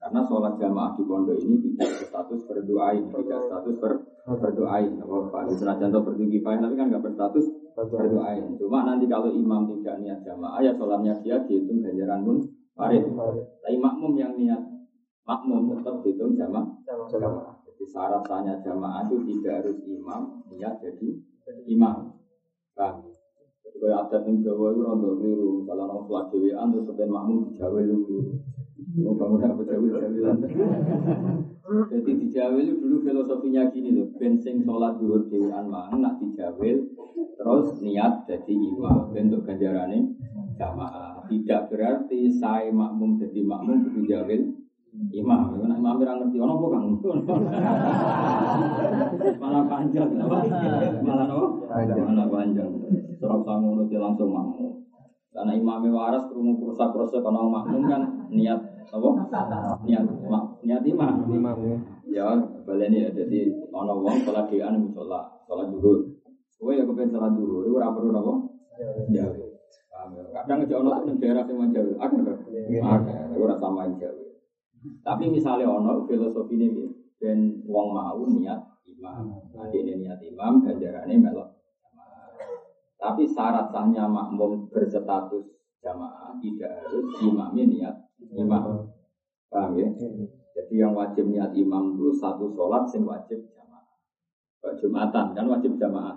Karena 0.00 0.20
sholat 0.24 0.56
jamaah 0.56 0.96
di 0.96 1.04
pondok 1.04 1.36
ini 1.44 1.60
tidak 1.60 2.00
berstatus 2.00 2.40
berdoain, 2.48 3.04
tidak 3.12 3.40
status 3.44 3.74
ber, 3.76 3.92
berdoain. 4.24 4.96
Apa 4.96 5.44
Senajan 5.52 5.92
berdoa 5.92 6.24
kifayah 6.24 6.60
tapi 6.60 6.74
kan 6.76 6.86
nggak 6.88 7.04
berstatus 7.04 7.46
berdoain. 7.76 8.56
Cuma 8.56 8.84
nanti 8.84 9.04
kalau 9.08 9.28
imam 9.28 9.68
tidak 9.68 10.00
niat 10.00 10.20
jamaah 10.24 10.60
ya 10.64 10.72
sholatnya 10.76 11.16
dia 11.20 11.40
dihitung 11.44 11.84
ganjaran 11.84 12.24
pun 12.24 12.36
farid. 12.72 13.04
Tapi 13.60 13.76
makmum 13.76 14.12
yang 14.16 14.32
niat 14.40 14.60
makmum 15.24 15.72
tetap 15.76 16.00
dihitung 16.00 16.32
jamaah. 16.32 16.68
jamaah. 16.84 17.60
Jadi 17.64 17.84
syarat 17.84 18.24
sahnya 18.24 18.56
jamaah 18.64 19.04
itu 19.08 19.16
tidak 19.24 19.64
harus 19.64 19.76
imam 19.84 20.44
niat 20.48 20.80
jadi 20.80 21.08
imam. 21.68 22.16
Paham? 22.72 23.19
Jadi 23.70 23.86
kalau 23.86 24.02
ada 24.02 24.18
yang 24.26 24.42
Jawa 24.42 24.66
itu 24.74 24.80
rontok 24.82 25.12
keliru. 25.22 25.48
Misalnya 25.62 25.86
orang 25.86 26.02
sholat 26.10 26.26
dewean 26.34 26.66
terus 26.74 26.84
sebenarnya 26.90 27.14
makmum 27.14 27.38
di 27.46 27.52
Jawa 27.54 27.78
dulu. 27.86 28.18
Mau 28.90 29.14
bangun 29.14 29.46
apa 29.46 29.62
jawil 29.62 29.90
jawilan. 29.94 30.36
Jadi 31.70 32.10
di 32.18 32.26
Jawil 32.34 32.66
itu 32.66 32.82
dulu 32.82 32.96
filosofinya 33.06 33.70
gini 33.70 33.94
loh, 33.94 34.10
bensin 34.18 34.66
sholat 34.66 34.98
duhur 34.98 35.30
dewan 35.30 35.70
mang, 35.70 36.02
nak 36.02 36.18
dijawil, 36.18 36.82
terus 37.38 37.78
niat 37.78 38.26
jadi 38.26 38.50
imam, 38.50 39.14
bentuk 39.14 39.46
ganjarannya 39.46 40.18
jamaah. 40.58 41.22
Tidak 41.30 41.70
berarti 41.70 42.34
saya 42.34 42.74
makmum 42.74 43.22
jadi 43.22 43.46
makmum 43.46 43.86
itu 43.86 44.02
jawil 44.10 44.59
imam. 44.90 45.62
Nak 45.62 45.78
imam 45.78 46.02
yang 46.02 46.18
ngerti, 46.18 46.42
ono 46.42 46.58
apa 46.58 46.66
kang? 46.74 46.86
Malah 49.40 49.64
panjang, 49.66 50.10
malah 50.14 51.26
apa? 51.26 51.46
Malah 51.82 52.28
panjang. 52.28 52.70
Sangun 53.20 53.84
itu 53.86 53.96
langsung 53.98 54.30
makmum. 54.34 54.72
Karena 55.30 55.54
imamnya 55.54 55.94
waras, 55.94 56.26
kerungu 56.26 56.58
kerusak-kerusak, 56.58 57.22
kalau 57.22 57.46
makmum 57.46 57.86
kan 57.86 58.02
niat 58.34 58.58
apa? 58.90 59.08
Niat 59.86 60.02
mak, 60.26 60.44
niat 60.66 60.82
imam. 60.82 61.30
Imam 61.30 61.56
ya. 61.62 61.78
Ya, 62.10 62.26
baleni 62.66 63.06
ya. 63.06 63.10
Jadi 63.14 63.46
ono 63.70 64.02
wong 64.02 64.26
salat 64.26 64.50
dhewean 64.50 64.82
musola, 64.82 65.30
salat 65.46 65.70
zuhur. 65.70 66.02
Kowe 66.58 66.74
ya 66.74 66.82
kepen 66.82 67.14
salat 67.14 67.38
zuhur, 67.38 67.62
iku 67.62 67.78
ora 67.78 67.94
perlu? 67.94 68.10
Ya. 69.14 69.30
Paham 69.90 70.18
ya? 70.18 70.22
Kadang 70.42 70.66
aja 70.66 70.74
ono 70.82 70.90
daerah 71.22 71.46
sing 71.46 71.56
akeh. 71.62 71.94
Akeh, 72.02 72.18
iku 73.30 73.38
ora 73.46 73.54
sama 73.54 73.86
jauh. 73.94 74.29
Tapi 74.80 75.28
misalnya 75.28 75.68
ono 75.68 76.08
filosofi 76.08 76.56
ini 76.56 76.68
ben 77.20 77.60
wong 77.68 77.92
mau 77.92 78.24
niat 78.24 78.60
imam. 78.88 79.28
Nanti 79.52 79.76
ini 79.84 80.00
niat 80.00 80.20
imam, 80.24 80.64
ganjarannya 80.64 81.16
melok. 81.20 81.48
Tapi 83.00 83.24
syarat 83.28 83.72
sahnya 83.72 84.08
makmum 84.08 84.68
berstatus 84.68 85.44
jamaah 85.80 86.36
tidak 86.40 86.84
harus 86.84 87.08
imamnya 87.24 87.64
niat 87.64 87.96
imam. 88.36 88.88
Paham 89.48 89.76
ya? 89.76 89.88
Jadi 90.56 90.74
yang 90.76 90.92
wajib 90.96 91.28
niat 91.28 91.52
imam 91.56 91.96
itu 91.96 92.12
satu 92.16 92.52
sholat 92.52 92.88
sing 92.88 93.04
wajib 93.04 93.40
jamaah. 93.52 93.84
Jumatan 94.80 95.32
kan 95.36 95.44
wajib 95.48 95.76
jamaah. 95.76 96.16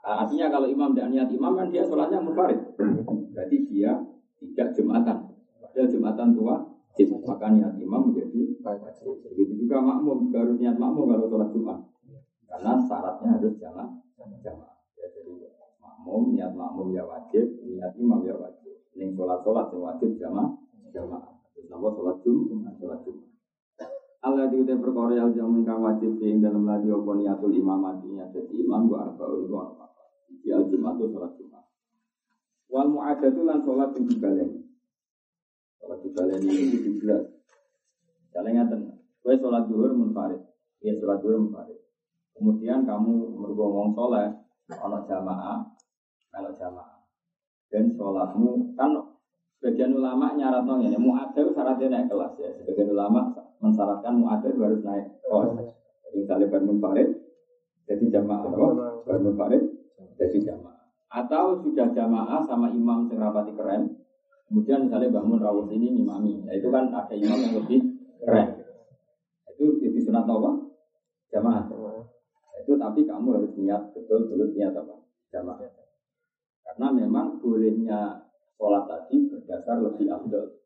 Artinya 0.00 0.48
kalau 0.48 0.64
imam 0.64 0.96
tidak 0.96 1.12
niat 1.12 1.28
imam 1.28 1.52
kan 1.60 1.68
dia 1.68 1.84
sholatnya 1.84 2.24
munfarid. 2.24 2.56
Berarti 3.36 3.56
dia 3.68 4.00
tidak 4.40 4.72
Jumatan. 4.72 5.28
Padahal 5.60 5.88
Jumatan 5.92 6.28
tua 6.32 6.56
Maka 7.08 7.46
niat 7.54 7.74
imam 7.80 8.10
menjadi. 8.10 8.40
Begitu 9.30 9.52
juga 9.66 9.80
makmum 9.80 10.28
juga 10.28 10.50
niat 10.56 10.76
makmum 10.76 11.08
kalau 11.08 11.26
sholat 11.30 11.48
Jumat. 11.54 11.78
Karena 12.50 12.72
syaratnya 12.82 13.28
harus 13.38 13.54
jamaah. 13.56 13.94
jamaah. 14.18 14.74
Ya, 14.98 15.06
jadi 15.14 15.32
makmum 15.80 16.34
niat 16.36 16.52
makmum 16.52 16.92
ya 16.92 17.06
wajib, 17.06 17.46
niat 17.64 17.94
imam 17.96 18.20
ya 18.26 18.34
wajib. 18.36 18.74
Ini 18.98 19.14
sholat-sholat 19.14 19.70
yang 19.72 19.82
wajib 19.86 20.10
jamaah 20.18 20.60
jamaah. 20.90 21.32
Nama 21.70 21.88
sholat 21.94 22.16
Jumat, 22.26 22.74
sholat 22.82 23.00
Jumat. 23.06 23.28
Allah 24.20 24.52
diutai 24.52 24.76
perkara 24.76 25.16
yang 25.16 25.32
jamu 25.32 25.64
ingkang 25.64 25.80
wajib 25.80 26.20
yang 26.20 26.44
dalam 26.44 26.68
ladi 26.68 26.92
apa 26.92 27.10
niatul 27.16 27.56
imamati 27.56 28.12
jadi 28.12 28.52
imam 28.52 28.84
gua 28.84 29.08
arba 29.08 29.24
uli 29.32 29.48
gua 29.48 29.72
apa. 29.72 29.88
Di 30.44 30.52
al 30.52 30.68
Jumat 30.68 31.00
itu 31.00 31.08
sholat 31.08 31.32
Jumat. 31.40 31.64
Wal 32.68 32.88
mu'adatu 32.92 33.40
lan 33.48 33.64
sholat 33.64 33.96
yang 33.96 34.04
dibaleni. 34.04 34.60
Dibaleni 36.00 36.52
itu 36.52 36.76
dibelas. 36.80 37.24
Jalan 38.32 38.50
ngaten. 38.56 38.80
Kue 39.20 39.36
sholat 39.36 39.68
duhur 39.68 39.92
munfarid. 39.92 40.40
Ya 40.80 40.96
sholat 40.96 41.20
duhur 41.20 41.44
munfarid. 41.44 41.76
Kemudian 42.32 42.88
kamu 42.88 43.36
mergomong 43.36 43.92
sholat, 43.92 44.32
ono 44.70 45.04
jamaah, 45.04 45.60
kalau 46.32 46.52
jamaah. 46.56 47.04
Dan 47.68 47.92
sholatmu 47.92 48.72
kan 48.74 48.96
Sebagian 49.60 49.92
ulama 49.92 50.32
nyarat 50.40 50.64
nong 50.64 50.88
ini 50.88 50.96
muadzir 50.96 51.44
syaratnya 51.52 51.92
naik 51.92 52.08
kelas 52.08 52.32
ya. 52.40 52.48
Sebagian 52.64 52.96
ulama 52.96 53.28
mensyaratkan 53.60 54.16
muadzir 54.16 54.56
harus 54.56 54.80
naik 54.80 55.20
kelas. 55.20 55.52
Jadi 56.08 56.16
misalnya 56.16 56.48
bangun 56.48 56.80
farid, 56.80 57.12
jadi 57.84 58.04
jamaah? 58.08 58.48
Bangun 59.04 59.36
farid, 59.36 59.60
jadi 60.16 60.38
jamaah. 60.48 60.80
Atau 61.12 61.60
sudah 61.60 61.92
jamaah 61.92 62.40
sama 62.48 62.72
imam 62.72 63.04
rapati 63.12 63.52
keren. 63.52 63.99
Kemudian 64.50 64.90
misalnya 64.90 65.14
bangun 65.14 65.38
rawuh 65.38 65.70
ini 65.70 65.94
imami. 65.94 66.42
Nah 66.42 66.50
itu 66.58 66.74
kan 66.74 66.90
ada 66.90 67.14
imam 67.14 67.38
yang 67.38 67.54
lebih 67.62 67.86
keren. 68.18 68.66
Itu 69.54 69.78
itu 69.78 70.10
sunat 70.10 70.26
apa? 70.26 70.50
Jamaah. 71.30 71.70
Itu 72.66 72.74
tapi 72.74 73.06
kamu 73.06 73.38
harus 73.38 73.54
niat 73.54 73.94
betul-betul 73.94 74.50
niat 74.50 74.74
apa? 74.74 75.06
Jamaah. 75.30 75.70
Karena 76.66 76.86
memang 76.90 77.38
bolehnya 77.38 78.26
sholat 78.58 78.90
tadi 78.90 79.30
berdasar 79.30 79.86
lebih 79.86 80.10
afdol. 80.10 80.58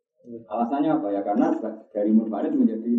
Alasannya 0.48 0.88
apa 0.88 1.08
ya? 1.12 1.20
Karena 1.20 1.52
dari 1.92 2.08
munfarid 2.08 2.56
menjadi 2.56 2.92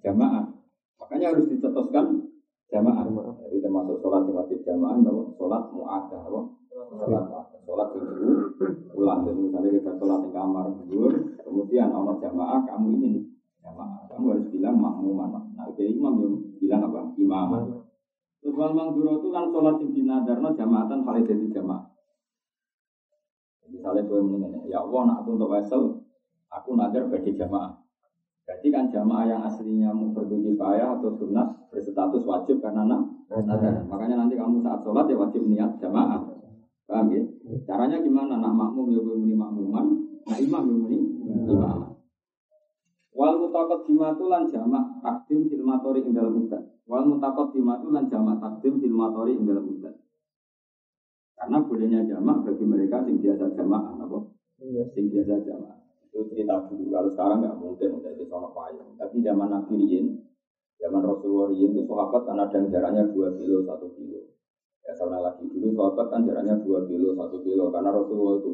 jamaah. 0.00 0.48
Makanya 0.96 1.36
harus 1.36 1.44
dicetuskan 1.52 2.24
jamaah. 2.72 3.04
Jadi 3.44 3.60
termasuk 3.60 4.00
sholat 4.00 4.24
yang 4.24 4.40
wajib 4.40 4.64
jamaah, 4.64 4.96
sholat 5.36 5.62
mu'adah, 5.76 6.24
sholat. 6.24 7.51
Sholat 7.72 7.88
dulu 7.96 8.52
ulang. 9.00 9.24
Jadi 9.24 9.48
misalnya 9.48 9.72
kita 9.80 9.96
sholat 9.96 10.28
di 10.28 10.30
kamar 10.36 10.76
dulu, 10.84 11.08
kemudian 11.40 11.88
ono 11.88 12.20
jamaah, 12.20 12.68
kamu 12.68 13.00
ingin 13.00 13.24
jamaah. 13.64 14.12
Kamu 14.12 14.28
harus 14.28 14.44
bilang 14.52 14.76
makmuman. 14.76 15.56
Nah, 15.56 15.72
jadi 15.72 15.96
imam 15.96 16.20
yang 16.20 16.34
bilang 16.60 16.92
apa? 16.92 17.16
Imam. 17.16 17.48
Terus 18.44 18.52
wal 18.60 18.76
mangduro 18.76 19.24
itu 19.24 19.32
kan 19.32 19.48
sholat 19.48 19.80
yang 19.80 19.88
dinadarno 19.96 20.52
jamaatan 20.52 21.00
paling 21.00 21.24
jadi 21.24 21.48
jamaah. 21.48 21.88
Misalnya 23.72 24.04
gue 24.04 24.20
mendingan, 24.20 24.68
ya 24.68 24.84
Allah, 24.84 25.00
nak 25.08 25.16
aku 25.24 25.40
untuk 25.40 25.48
wesel, 25.56 26.04
aku 26.52 26.76
nadar 26.76 27.08
bagi 27.08 27.32
jamaah. 27.32 27.72
Jadi 28.44 28.68
kan 28.68 28.92
jamaah 28.92 29.24
yang 29.24 29.40
aslinya 29.48 29.96
berdua 30.12 30.52
kaya 30.60 31.00
atau 31.00 31.08
sunat 31.08 31.72
berstatus 31.72 32.28
wajib 32.28 32.60
karena 32.60 32.84
nak 32.84 33.32
nadar. 33.32 33.80
Makanya 33.88 34.28
nanti 34.28 34.36
kamu 34.36 34.60
saat 34.60 34.84
sholat 34.84 35.08
ya 35.08 35.16
wajib 35.16 35.48
niat 35.48 35.80
jamaah. 35.80 36.42
Paham 36.86 37.06
ya? 37.14 37.22
Caranya 37.64 38.02
gimana? 38.02 38.38
Nak 38.38 38.54
makmum 38.54 38.90
ya 38.90 39.00
gue 39.00 39.16
muni 39.16 39.34
makmuman, 39.38 39.86
nak 40.26 40.38
imam 40.38 40.62
ya 40.66 40.76
muni 40.76 40.98
imam. 41.48 41.78
Wal 43.12 43.34
mutakot 43.38 43.84
dimatu 43.84 44.24
lan 44.26 44.48
jamak 44.48 45.04
takdim 45.04 45.44
filmatori 45.46 46.00
ing 46.00 46.16
dalam 46.16 46.32
udan. 46.42 46.64
Wal 46.88 47.04
mutakot 47.04 47.52
dimatu 47.52 47.92
lan 47.92 48.08
jamak 48.08 48.40
takdim 48.40 48.80
filmatori 48.80 49.36
ing 49.36 49.44
dalam 49.44 49.68
udan. 49.68 49.94
Karena 51.36 51.58
bolehnya 51.60 52.00
jamak 52.08 52.46
bagi 52.46 52.64
mereka 52.64 53.02
sing 53.04 53.18
biasa 53.18 53.52
jamaah, 53.52 53.98
apa? 53.98 54.18
Sing 54.94 55.10
biasa 55.10 55.42
jamaah. 55.42 55.78
Itu 56.08 56.28
cerita 56.30 56.70
dulu. 56.70 56.92
Kalau 56.92 57.10
sekarang 57.10 57.38
nggak 57.42 57.56
mungkin 57.58 57.88
udah 57.98 58.12
di 58.14 58.24
sono 58.28 58.52
payung. 58.52 58.94
Tapi 58.94 59.18
zaman 59.24 59.48
Nabi 59.48 59.74
Rien, 59.80 60.06
zaman 60.78 61.02
Rasulullah 61.02 61.50
Rien 61.50 61.72
itu 61.72 61.82
sahabat 61.88 62.22
kan 62.28 62.36
ada 62.36 62.56
yang 62.56 62.68
jaraknya 62.68 63.02
2 63.10 63.38
kilo, 63.40 63.64
1 63.64 63.96
kilo. 63.96 64.20
Ya 64.82 64.92
sama 64.98 65.22
lagi 65.22 65.46
dulu 65.46 65.78
sahabat 65.78 66.06
kan 66.10 66.26
jaraknya 66.26 66.58
2 66.58 66.90
kilo, 66.90 67.14
1 67.14 67.46
kilo. 67.46 67.70
Karena 67.70 67.90
Rasulullah 67.94 68.42
itu 68.42 68.50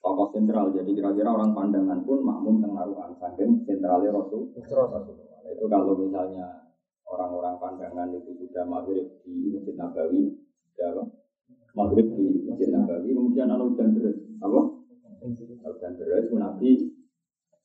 tokoh 0.00 0.28
sentral. 0.32 0.72
Jadi 0.72 0.90
kira-kira 0.96 1.28
orang 1.32 1.52
pandangan 1.52 2.00
pun 2.04 2.24
makmum 2.24 2.64
tengaruhan. 2.64 3.12
Saking 3.20 3.64
sentralnya 3.68 4.10
Rasul. 4.12 4.56
Rasulullah. 4.56 5.04
Itu 5.52 5.68
kalau 5.68 5.94
misalnya 6.00 6.66
orang-orang 7.06 7.54
pandangan 7.62 8.08
itu 8.12 8.34
sudah 8.34 8.64
maghrib 8.66 9.06
di 9.22 9.54
Masjid 9.54 9.74
Nabawi, 9.78 10.34
ya 10.74 10.90
apa? 10.90 11.02
Maghrib 11.76 12.06
di 12.18 12.42
Masjid 12.50 12.68
Nabawi, 12.74 13.14
kemudian 13.14 13.46
ada 13.46 13.62
hujan 13.62 13.94
deras, 13.94 14.18
apa? 14.42 14.60
Hujan 15.22 15.92
deras, 15.94 16.26
Nabi 16.34 16.95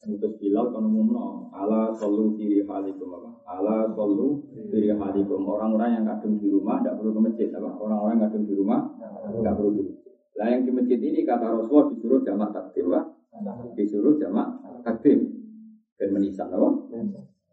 Mutus 0.02 0.34
Bilal 0.42 0.74
kan 0.74 0.82
umumno 0.82 1.54
ala 1.54 1.94
solu 1.94 2.34
diri 2.34 2.66
halikum 2.66 3.14
apa? 3.22 3.30
Ala 3.46 3.86
solu 3.94 4.42
diri 4.74 4.90
halikum 4.90 5.46
orang-orang 5.46 6.02
yang 6.02 6.06
kadung 6.10 6.42
di 6.42 6.50
rumah 6.50 6.82
tidak 6.82 6.98
perlu 6.98 7.12
ke 7.14 7.22
masjid 7.22 7.50
apa? 7.54 7.70
Orang-orang 7.78 8.18
yang 8.18 8.24
kadung 8.26 8.46
di 8.50 8.56
rumah 8.58 8.80
tidak 9.30 9.54
perlu 9.62 9.70
di 9.78 9.82
masjid. 9.86 10.14
Lah 10.42 10.48
yang 10.50 10.62
di 10.66 10.72
masjid 10.74 10.98
ini 10.98 11.22
kata 11.22 11.46
Rasulullah 11.54 11.88
disuruh 11.94 12.22
jamak 12.26 12.50
takdim? 12.50 12.90
Disuruh 13.78 14.16
jamak 14.18 14.48
takdim 14.82 15.20
dan 16.02 16.10
menisan 16.18 16.50
apa? 16.50 16.70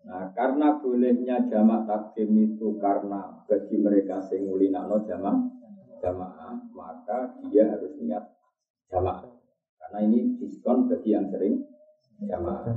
Nah, 0.08 0.24
karena 0.32 0.80
bolehnya 0.80 1.36
jamak 1.52 1.84
takdim 1.84 2.32
itu 2.32 2.80
karena 2.80 3.44
bagi 3.44 3.76
mereka 3.76 4.24
sing 4.24 4.48
ngulinakno 4.48 5.04
jamak 5.04 5.36
jamaah, 6.00 6.56
maka 6.72 7.36
dia 7.52 7.76
harus 7.76 7.92
niat 8.00 8.24
jamak. 8.88 9.36
Karena 9.76 9.98
ini 10.00 10.40
diskon 10.40 10.88
bagi 10.88 11.12
yang 11.12 11.28
sering 11.28 11.60
jamaah. 12.26 12.74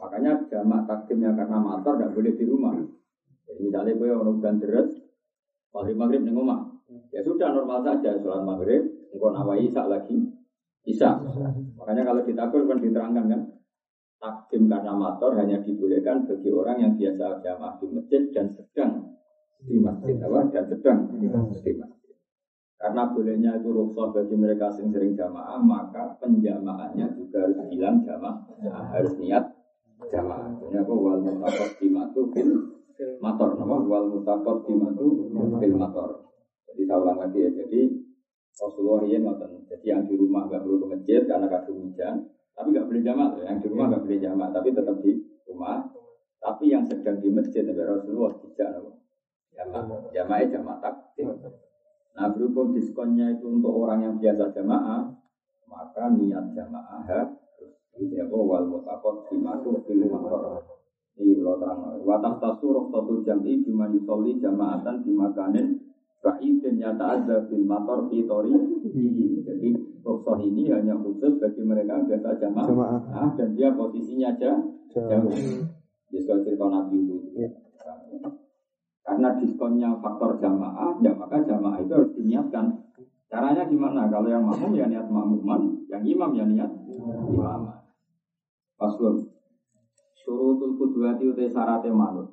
Makanya 0.00 0.48
jamak 0.48 0.88
takdimnya 0.88 1.36
karena 1.36 1.60
motor 1.60 1.96
tidak 1.96 2.12
boleh 2.16 2.32
di 2.32 2.44
rumah. 2.48 2.76
Jadi 3.44 3.60
misalnya 3.68 3.92
gue 3.96 4.08
orang 4.08 4.36
hujan 4.36 4.56
deras, 4.56 4.88
maghrib 5.72 5.96
maghrib 5.96 6.22
di 6.24 6.32
rumah, 6.32 6.70
ya 7.12 7.20
sudah 7.20 7.52
normal 7.52 7.84
saja 7.84 8.16
sholat 8.16 8.42
maghrib, 8.46 8.80
engkau 9.12 9.30
nawai 9.34 9.68
isak 9.68 9.86
lagi, 9.90 10.24
isak. 10.88 11.20
Makanya 11.76 12.02
kalau 12.06 12.22
ditakul 12.24 12.64
kan 12.64 12.78
diterangkan 12.80 13.24
kan, 13.28 13.40
takdim 14.20 14.68
karena 14.68 14.92
motor 14.96 15.36
hanya 15.36 15.60
dibolehkan 15.64 16.28
bagi 16.28 16.48
orang 16.52 16.76
yang 16.80 16.92
biasa 16.96 17.40
jamaah 17.40 17.74
di 17.80 17.86
masjid 17.88 18.22
dan 18.32 18.46
sedang 18.52 18.92
di 19.64 19.76
masjid 19.76 20.16
apa 20.20 20.48
dan 20.52 20.64
sedang 20.68 20.98
di 21.20 21.28
masjid. 21.28 21.76
Karena 22.80 23.12
bolehnya 23.12 23.60
itu 23.60 23.68
rukhsah 23.76 24.08
bagi 24.08 24.40
mereka 24.40 24.72
yang 24.80 24.88
sering 24.88 25.12
jamaah, 25.12 25.60
maka 25.60 26.16
penjamaahnya 26.16 27.12
juga 27.12 27.44
harus 27.44 27.60
bilang 27.68 28.00
jamaah, 28.00 28.40
nah, 28.64 28.88
harus 28.96 29.12
niat 29.20 29.52
jamaah. 30.08 30.48
Ini 30.64 30.80
apa 30.80 30.92
wal 30.96 31.20
mutakot 31.20 31.76
dimatu 31.76 32.32
fil 32.32 32.50
motor, 33.20 33.60
nama 33.60 33.76
wal 33.84 34.08
mutakot 34.08 34.64
fil 34.64 34.80
motor. 35.76 36.08
Jadi 36.72 36.82
saya 36.88 37.04
ulang 37.04 37.20
lagi 37.20 37.44
ya, 37.44 37.52
jadi 37.52 37.80
Rasulullah 38.56 39.04
ini 39.04 39.28
ngoten. 39.28 39.68
Jadi 39.68 39.84
yang 39.84 40.08
di 40.08 40.16
rumah 40.16 40.48
nggak 40.48 40.64
perlu 40.64 40.80
ke 40.80 40.86
masjid 40.96 41.20
karena 41.28 41.52
kadung 41.52 41.84
hujan, 41.84 42.32
tapi 42.56 42.72
nggak 42.72 42.86
boleh 42.88 43.02
jamak. 43.04 43.28
Yang 43.44 43.58
di 43.60 43.66
rumah 43.76 43.84
nggak 43.92 44.02
boleh 44.08 44.18
jamak, 44.24 44.48
tapi 44.56 44.68
tetap 44.72 44.96
di 45.04 45.12
rumah. 45.44 45.84
Tapi 46.40 46.64
yang 46.72 46.88
sedang 46.88 47.20
di 47.20 47.28
masjid 47.28 47.60
Nabi 47.60 47.84
Rasulullah 47.84 48.32
tidak? 48.40 48.68
Jamak, 49.52 49.84
jamaknya 50.16 50.46
jamak 50.56 50.76
takdim. 50.80 51.28
Nah 52.16 52.26
berhubung 52.34 52.74
diskonnya 52.74 53.38
itu 53.38 53.46
untuk 53.46 53.72
orang 53.74 54.02
yang 54.02 54.14
biasa 54.18 54.50
jamaah, 54.54 55.14
maka 55.70 56.10
niat 56.14 56.54
jamaah 56.54 57.00
harus 57.06 57.38
ini 58.00 58.16
apa 58.22 58.36
wal 58.36 58.66
mutakot 58.66 59.28
dimatu 59.28 59.82
fil 59.86 60.02
motor. 60.08 60.62
Di 61.14 61.36
lo 61.36 61.60
terang. 61.60 62.00
Watah 62.00 62.40
tasuruh 62.40 62.88
satu 62.88 63.20
jam'i 63.26 63.60
bima 63.60 63.92
yusolli 63.92 64.40
jamaatan 64.40 65.04
bimakanin 65.04 65.90
Ba'idin 66.20 66.76
nyata 66.76 67.04
ada 67.16 67.48
bil 67.48 67.64
motor 67.64 68.12
fitori 68.12 68.52
Jadi 69.40 69.68
rukhsah 70.04 70.36
ini 70.44 70.68
hanya 70.68 71.00
khusus 71.00 71.40
bagi 71.40 71.64
mereka 71.64 72.04
biasa 72.04 72.36
jamaah, 72.36 72.68
jamaah. 72.68 73.00
Nah, 73.08 73.30
dan 73.40 73.56
dia 73.56 73.72
posisinya 73.72 74.36
aja 74.36 74.52
jauh. 74.92 75.32
Jadi 76.12 76.24
kalau 76.28 76.44
cerita 76.44 76.66
Nabi 76.68 76.96
itu. 77.00 77.16
Ya. 79.00 79.16
Karena 79.16 79.28
diskonnya 79.40 79.96
faktor 79.96 80.36
jamaah, 80.36 81.00
ya 81.00 81.16
maka 81.16 81.40
jamaah 81.40 81.80
itu 81.80 81.92
harus 81.96 82.12
diniatkan. 82.12 82.68
Caranya 83.30 83.64
gimana? 83.64 84.10
Kalau 84.10 84.26
yang 84.26 84.42
makmum 84.42 84.74
ya 84.74 84.84
niat 84.90 85.06
makmuman, 85.06 85.86
yang 85.86 86.02
imam 86.02 86.30
ya 86.34 86.44
niat 86.44 86.70
imam. 86.90 87.60
Paslon. 88.76 89.22
Surutul 90.20 90.76
kuduati 90.76 91.24
utai 91.30 91.48
syaratnya 91.48 91.94
manut. 91.94 92.28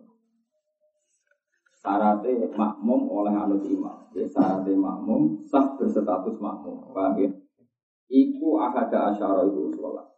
Syaratnya 1.78 2.50
makmum 2.58 3.08
oleh 3.08 3.32
anut 3.32 3.64
imam. 3.64 4.10
Jadi 4.12 4.28
syaratnya 4.28 4.76
makmum 4.76 5.46
sah 5.46 5.78
berstatus 5.78 6.36
makmum. 6.42 6.82
Paham 6.92 7.16
ya? 7.22 7.30
Iku 8.10 8.58
ahada 8.58 9.12
asyara 9.12 9.46
itu 9.48 9.72
usulah. 9.72 10.17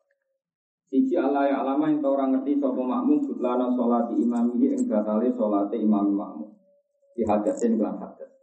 Siji 0.89 1.13
Allah 1.21 1.45
ya 1.45 1.62
alama 1.62 1.86
yang 1.86 2.02
orang 2.02 2.34
ngerti 2.34 2.58
sopo 2.58 2.82
makmum 2.82 3.21
butlana 3.21 3.69
sholat 3.78 4.10
imamihi 4.10 4.73
ing 4.73 4.89
batale 4.89 5.30
sholat 5.38 5.69
imam 5.78 6.17
makmum. 6.17 6.49
Di 7.13 7.21
hadasin 7.30 7.78
kelan 7.78 8.02
hadas. 8.02 8.34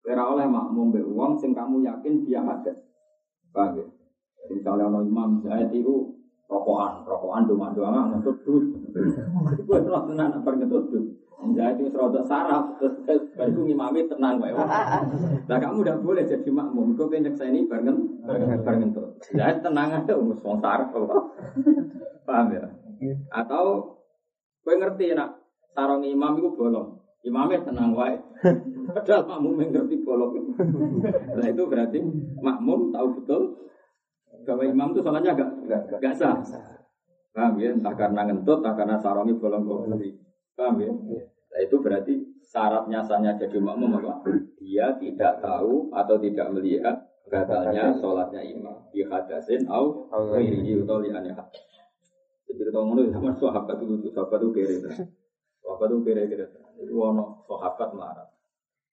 Kira 0.00 0.24
oleh 0.24 0.48
makmum 0.48 0.96
be 0.96 1.04
uang 1.04 1.36
sing 1.36 1.52
kamu 1.52 1.84
yakin 1.84 2.24
dia 2.24 2.40
hadas. 2.40 2.80
Paham 3.52 3.84
ya? 3.84 3.86
Misalnya 4.48 4.88
ono 4.88 5.04
imam 5.04 5.44
saya 5.44 5.68
itu 5.68 6.19
rokokan, 6.50 7.06
rokokan 7.06 7.46
doa-doa 7.46 8.10
ngetut 8.10 8.42
dus. 8.42 8.66
Itu 9.54 9.70
adalah 9.70 10.02
tenan 10.10 10.42
apa 10.42 10.50
ngetut 10.58 10.84
dus. 10.90 11.06
Jadi 11.40 11.80
itu 11.80 11.88
serodok 11.88 12.28
saraf, 12.28 12.76
terus 12.76 13.00
baru 13.32 13.64
ngimami 13.64 14.04
tenang 14.04 14.36
wae. 14.44 14.52
Nah 14.52 15.56
kamu 15.56 15.80
udah 15.80 15.96
boleh 16.04 16.28
jadi 16.28 16.50
makmum, 16.52 16.92
kau 17.00 17.08
pengen 17.08 17.32
ini 17.32 17.64
bareng 17.64 17.96
bareng 18.60 18.92
tuh. 18.92 19.16
Jadi 19.32 19.64
tenang 19.64 19.88
aja, 19.88 20.12
umus 20.20 20.44
wong 20.44 20.60
saraf 20.60 20.92
Paham 22.28 22.46
ya? 22.52 22.68
Atau 23.32 23.96
kau 24.60 24.74
ngerti 24.76 25.16
nak 25.16 25.40
sarong 25.72 26.04
imam 26.04 26.36
itu 26.36 26.52
bolong, 26.52 27.00
imamnya 27.24 27.64
tenang 27.64 27.96
wae. 27.96 28.20
Padahal 28.90 29.24
makmum 29.24 29.64
yang 29.64 29.70
ngerti 29.72 29.96
bolong. 30.04 30.52
Nah 31.40 31.46
itu 31.48 31.62
berarti 31.64 31.98
makmum 32.44 32.92
tahu 32.92 33.16
betul 33.16 33.42
bahwa 34.44 34.62
imam 34.64 34.88
itu 34.92 35.00
salahnya 35.04 35.32
gak 35.36 35.50
gak 36.00 36.14
sah. 36.16 36.36
Paham 37.30 37.62
ya? 37.62 37.70
Entah 37.70 37.94
karena 37.94 38.26
ngentut, 38.26 38.58
entah 38.60 38.74
karena 38.74 38.96
sarongnya 38.98 39.38
bolong 39.38 39.62
kau 39.62 39.86
Paham 40.58 40.74
ya? 40.82 40.90
Nah 41.50 41.60
itu 41.62 41.76
berarti 41.78 42.14
syaratnya 42.42 43.00
sahnya 43.06 43.38
jadi 43.38 43.58
makmum 43.62 44.02
apa? 44.02 44.26
Dia 44.58 44.98
tidak 44.98 45.38
tahu 45.42 45.90
atau 45.94 46.16
tidak 46.18 46.50
melihat 46.54 46.96
batalnya 47.30 47.94
sholatnya 47.94 48.42
imam. 48.42 48.90
Di 48.90 49.06
hadasin 49.06 49.66
au 49.70 50.10
ghairihi 50.10 50.82
utawa 50.82 51.02
li 51.02 51.10
aneh 51.14 51.34
Jadi 52.50 52.58
kita 52.66 52.74
ngomong 52.74 53.14
sama 53.14 53.30
sahabat 53.38 53.78
itu 53.78 53.84
lucu, 53.86 54.08
sahabat 54.10 54.42
itu 54.42 54.50
kere 54.50 54.74
Sahabat 55.62 55.86
itu 55.86 55.98
kere 56.02 56.22
kere 56.26 56.44
Itu 56.82 56.94
ono 56.98 57.46
sahabat 57.46 57.94
marah. 57.94 58.26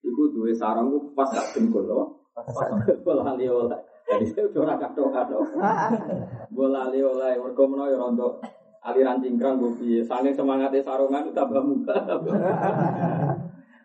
Iku 0.05 0.29
duwe 0.29 0.53
sarang 0.53 0.93
ku 0.93 1.17
pas 1.17 1.33
gak 1.33 1.57
dengkul 1.57 1.89
loh. 1.89 2.29
Pas 2.37 2.45
dengkul 2.85 3.17
lali 3.17 3.49
oleh. 3.49 3.81
Jadi 4.07 4.25
saya 4.31 4.47
udah 4.47 4.61
ora 4.63 4.75
kado 4.79 5.03
kado. 5.11 5.39
Bola 6.55 6.87
lali 6.87 7.03
oleh 7.03 7.35
mergo 7.35 7.63
menawa 7.67 7.91
ya 7.91 7.99
aliran 8.87 9.19
cingkrang 9.19 9.59
gue 9.59 9.75
piye 9.75 9.99
saking 9.99 10.31
semangatnya 10.31 10.79
sarungan 10.79 11.27
tambah 11.35 11.59
muka 11.59 11.97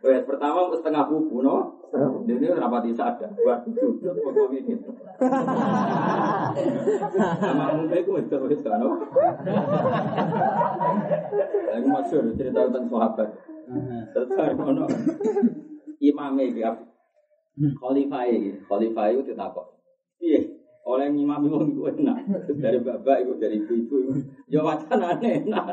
Wes 0.03 0.27
pertama 0.27 0.67
setengah 0.75 1.07
buku 1.07 1.47
no. 1.47 1.79
Ini 2.27 2.59
rapati 2.59 2.91
sadar 2.91 3.31
buat 3.39 3.63
sujud 3.63 3.99
pokok 4.03 4.51
ini. 4.51 4.75
Sama 7.39 7.65
muka 7.79 7.95
itu 7.99 8.11
itu 8.19 8.37
itu 8.51 8.71
no. 8.79 8.89
Aku 11.71 11.87
masyur 11.87 12.35
cerita 12.35 12.67
tentang 12.67 12.87
sahabat. 12.91 13.29
Terus 14.11 14.59
no. 14.59 14.87
Imamnya 16.03 16.51
dia 16.51 16.71
Khalifah 17.53 18.27
ini, 18.27 18.59
Khalifah 18.67 19.07
itu 19.15 19.23
ditakok. 19.31 19.82
Oleh 20.93 21.09
ngimami 21.09 21.49
wong 21.49 21.73
iku 21.73 21.89
enak. 21.89 22.17
Dari 22.53 22.79
bapak 22.85 23.17
iku 23.25 23.33
dari 23.41 23.57
ibu 23.65 23.73
ibu 23.81 23.97
ya 24.53 24.61
wacana 24.61 25.17
enak. 25.17 25.67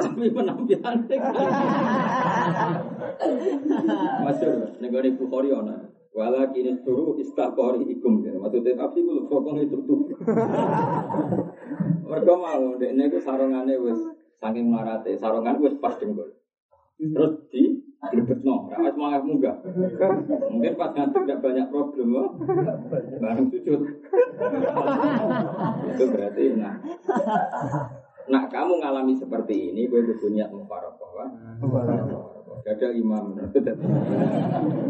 Tapi 0.00 0.32
penampilannya 0.32 1.16
masyur 4.24 4.80
negara 4.80 5.08
Bukhari 5.14 5.50
ona 5.52 5.76
wala 6.16 6.48
kini 6.48 6.80
turu 6.80 7.20
istakori 7.20 7.84
ikum 7.92 8.24
maksudnya 8.24 8.72
tapi 8.72 9.04
gue 9.04 9.28
pokoknya 9.28 9.68
itu 9.68 9.76
tuh 9.84 10.08
mereka 12.08 12.32
mau 12.40 12.72
dek 12.80 12.96
nego 12.96 13.20
sarungannya 13.20 13.76
wes 13.84 14.00
saking 14.40 14.64
marate 14.64 15.12
sarungan 15.20 15.60
wes 15.60 15.76
pas 15.76 15.92
jenggol 16.00 16.32
Terus 16.96 17.36
di 17.52 17.76
Gelebetno, 18.12 18.70
ora 18.70 18.90
semangat 18.92 19.22
munggah. 19.26 19.56
Mungkin 20.52 20.72
pas 20.78 20.90
ngantuk 20.94 21.22
tidak 21.26 21.40
banyak 21.42 21.66
problem, 21.70 22.08
oh. 22.14 22.30
bareng 23.22 23.48
sujud. 23.50 23.80
Itu 25.94 26.04
berarti 26.10 26.42
nah. 26.58 26.74
Nah, 28.26 28.42
kamu 28.50 28.82
ngalami 28.82 29.14
seperti 29.14 29.70
ini, 29.70 29.86
gue 29.86 30.02
kudu 30.02 30.34
niat 30.34 30.50
mufarokoh, 30.50 31.10
wah. 31.14 31.30
Ada 32.66 32.90
imam, 32.98 33.38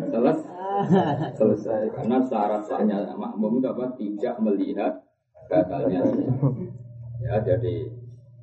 selesai, 0.09 1.37
selesai. 1.37 1.83
Karena 1.93 2.25
syarat 2.25 2.65
sahnya 2.65 3.13
makmum 3.13 3.61
itu 3.61 3.69
apa? 3.69 3.93
Tidak 4.01 4.35
melihat 4.41 5.05
batalnya. 5.53 6.01
Ya, 7.21 7.37
jadi 7.45 7.85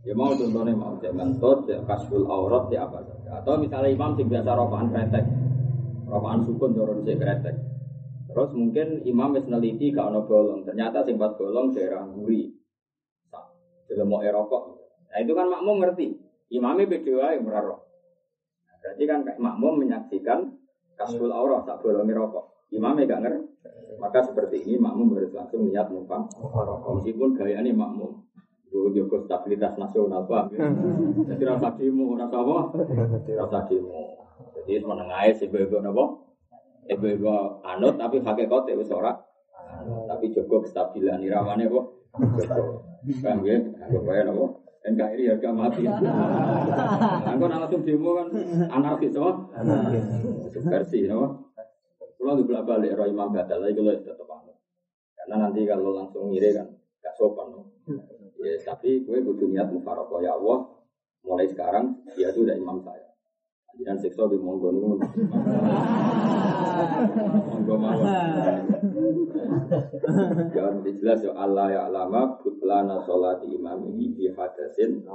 Ya 0.03 0.12
mau 0.12 0.36
contohnya 0.36 0.75
mau 0.75 0.99
cek 0.99 1.15
mentut, 1.15 1.63
cek 1.63 1.88
kasful 1.88 2.27
aurat, 2.27 2.67
cek 2.67 2.75
apa. 2.75 2.99
Atau 3.33 3.57
misalnya 3.57 3.89
imam 3.89 4.13
sih 4.13 4.25
biasa 4.29 4.49
rokokan 4.53 4.93
kretek, 4.93 5.25
rokokan 6.05 6.41
sukun 6.45 6.71
turun 6.77 7.01
si 7.01 7.17
kretek. 7.17 7.55
Terus 8.29 8.49
mungkin 8.53 9.05
imam 9.05 9.33
wis 9.33 9.45
neliti 9.45 9.93
gak 9.93 10.09
ono 10.09 10.25
bolong, 10.25 10.65
ternyata 10.65 11.05
sing 11.05 11.17
pas 11.17 11.33
bolong 11.37 11.73
daerah 11.73 12.05
guri. 12.05 12.49
Jadi 13.89 14.03
mau 14.05 14.21
erokok. 14.25 14.63
Nah 15.13 15.17
itu 15.21 15.33
kan 15.37 15.47
makmum 15.49 15.77
ngerti. 15.85 16.17
Imamnya 16.53 16.85
beda 16.85 17.33
yang 17.33 17.45
merarok. 17.45 17.81
Nah, 18.65 18.75
berarti 18.81 19.03
kan 19.09 19.19
makmum 19.41 19.85
menyaksikan 19.85 20.53
kasful 20.97 21.29
aurat 21.29 21.65
tak 21.65 21.81
bolongnya 21.81 22.17
rokok. 22.17 22.69
Imamnya 22.73 23.09
gak 23.09 23.21
ngerti. 23.21 23.41
Maka 24.01 24.19
seperti 24.25 24.65
ini 24.65 24.81
makmum 24.81 25.13
harus 25.13 25.33
langsung 25.33 25.69
niat 25.69 25.89
mumpang. 25.93 26.25
Meskipun 26.97 27.37
gaya 27.37 27.61
ini 27.61 27.73
Jogo 28.73 29.21
stabilitas 29.21 29.77
nasional 29.77 30.25
pak. 30.25 30.49
Jadi 31.29 31.43
rasa 31.45 31.77
demo, 31.77 32.17
rasa 32.17 32.41
apa? 32.41 32.73
Rasa 33.29 33.59
demo. 33.69 34.17
Jadi 34.65 34.81
menengah 34.81 35.29
sih 35.38 35.53
bego 35.53 35.77
nabo. 35.77 36.33
Bego 36.89 37.62
anut 37.62 38.01
tapi 38.01 38.17
kote 38.25 38.73
wis 38.73 38.89
ora. 38.89 39.13
Tapi 40.09 40.33
Joko 40.33 40.65
kestabilan 40.65 41.21
iramane 41.21 41.69
kok. 41.69 41.86
Paham 43.21 43.45
ya? 43.45 43.62
Aku 43.62 44.01
kaya 44.09 44.25
nabo. 44.25 44.65
NKRI 44.83 45.31
harga 45.31 45.49
mati. 45.53 45.86
Aku 45.86 47.43
langsung 47.45 47.86
demo 47.86 48.09
kan 48.17 48.27
anarkis 48.73 49.13
apa? 49.13 49.31
Versi 50.49 51.05
nabo. 51.05 51.53
Kalau 52.17 52.39
di 52.39 52.47
belakang 52.47 52.79
balik 52.79 52.95
roh 52.95 53.05
imam 53.05 53.36
batal 53.36 53.59
lagi 53.62 53.75
kalau 53.75 53.99
tetap 53.99 54.29
anut. 54.31 54.57
Karena 55.13 55.36
nanti 55.43 55.62
kalau 55.67 55.91
langsung 55.91 56.31
ngire 56.31 56.55
kan 56.55 56.67
gak 57.03 57.13
sopan. 57.19 57.51
Ya, 58.43 58.60
tapi 58.60 59.08
gue 59.08 59.23
butuh 59.23 59.47
niat 59.47 59.71
mufarokoh 59.71 60.19
ya 60.19 60.36
Allah. 60.36 60.67
Mulai 61.23 61.47
sekarang 61.47 62.03
dia 62.12 62.36
itu 62.36 62.43
udah 62.43 62.60
imam 62.60 62.84
saya. 62.84 63.15
Jangan 63.79 63.97
seksual 64.03 64.27
di 64.29 64.38
monggo 64.38 64.69
nih 64.69 64.84
Monggo 67.49 67.75
mawon. 67.79 68.06
Jangan 70.51 70.84
jelas 70.84 71.23
ya 71.23 71.32
Allah 71.34 71.71
ya 71.71 71.82
alama 71.88 72.38
butlana 72.38 73.01
sholat 73.01 73.41
imam 73.47 73.88
ini 73.95 74.13
di 74.13 74.27
hadasin 74.29 75.08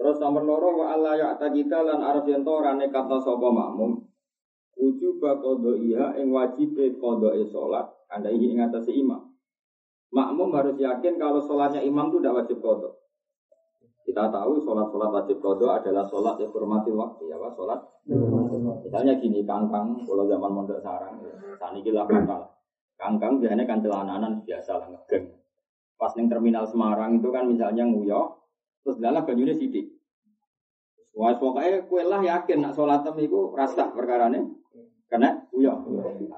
Terus 0.00 0.16
nomor 0.16 0.42
loro 0.46 0.80
wa 0.80 0.96
Allah 0.96 1.18
ya 1.18 1.36
kita 1.36 1.84
lan 1.84 2.00
arep 2.00 2.24
yen 2.30 2.46
to 2.46 2.52
ora 2.54 2.72
sapa 3.20 3.48
makmum. 3.50 4.06
Ujub 4.80 5.20
qadha 5.20 5.72
iya 5.76 6.14
ing 6.16 6.30
wajib 6.32 6.72
qadha 6.78 7.36
salat 7.50 7.84
anda 8.08 8.32
ini 8.32 8.56
ing 8.56 8.64
atase 8.64 8.94
imam 8.96 9.29
makmum 10.10 10.50
harus 10.54 10.76
yakin 10.78 11.16
kalau 11.16 11.38
sholatnya 11.42 11.82
imam 11.82 12.10
itu 12.10 12.18
tidak 12.18 12.44
wajib 12.44 12.58
kodok. 12.58 12.94
Kita 14.02 14.26
tahu 14.26 14.58
sholat-sholat 14.58 15.10
wajib 15.14 15.38
kodok 15.38 15.70
adalah 15.70 16.02
sholat 16.02 16.34
yang 16.42 16.50
hormati 16.50 16.90
waktu 16.90 17.30
ya, 17.30 17.38
Pak. 17.38 17.50
Sholat. 17.54 17.80
Misalnya 18.82 19.14
gini, 19.22 19.46
kangkang, 19.46 20.02
kalau 20.02 20.26
zaman 20.26 20.50
mondok 20.50 20.82
sarang, 20.82 21.22
saat 21.54 21.72
ini 21.78 21.94
lah 21.94 22.10
kangkang. 22.10 22.42
Kangkang 22.98 23.38
biasanya 23.38 23.64
kan 23.64 23.78
celananan 23.80 24.32
biasa 24.42 24.82
lah 24.82 24.88
ngegeng. 24.90 25.30
Pas 25.94 26.12
neng 26.16 26.26
terminal 26.26 26.66
Semarang 26.66 27.22
itu 27.22 27.28
kan 27.30 27.46
misalnya 27.46 27.86
nguyok, 27.86 28.28
terus 28.82 28.98
dalam 28.98 29.22
banyunya 29.22 29.54
sidik. 29.54 30.00
Wah, 31.14 31.36
pokoknya 31.36 31.86
kue 31.86 32.02
lah 32.02 32.24
yakin 32.24 32.64
nak 32.64 32.74
sholat 32.74 33.04
itu 33.20 33.52
rasa 33.54 33.92
perkara 33.92 34.32
nih. 34.32 34.42
Kena 35.10 35.50
uyah. 35.50 35.74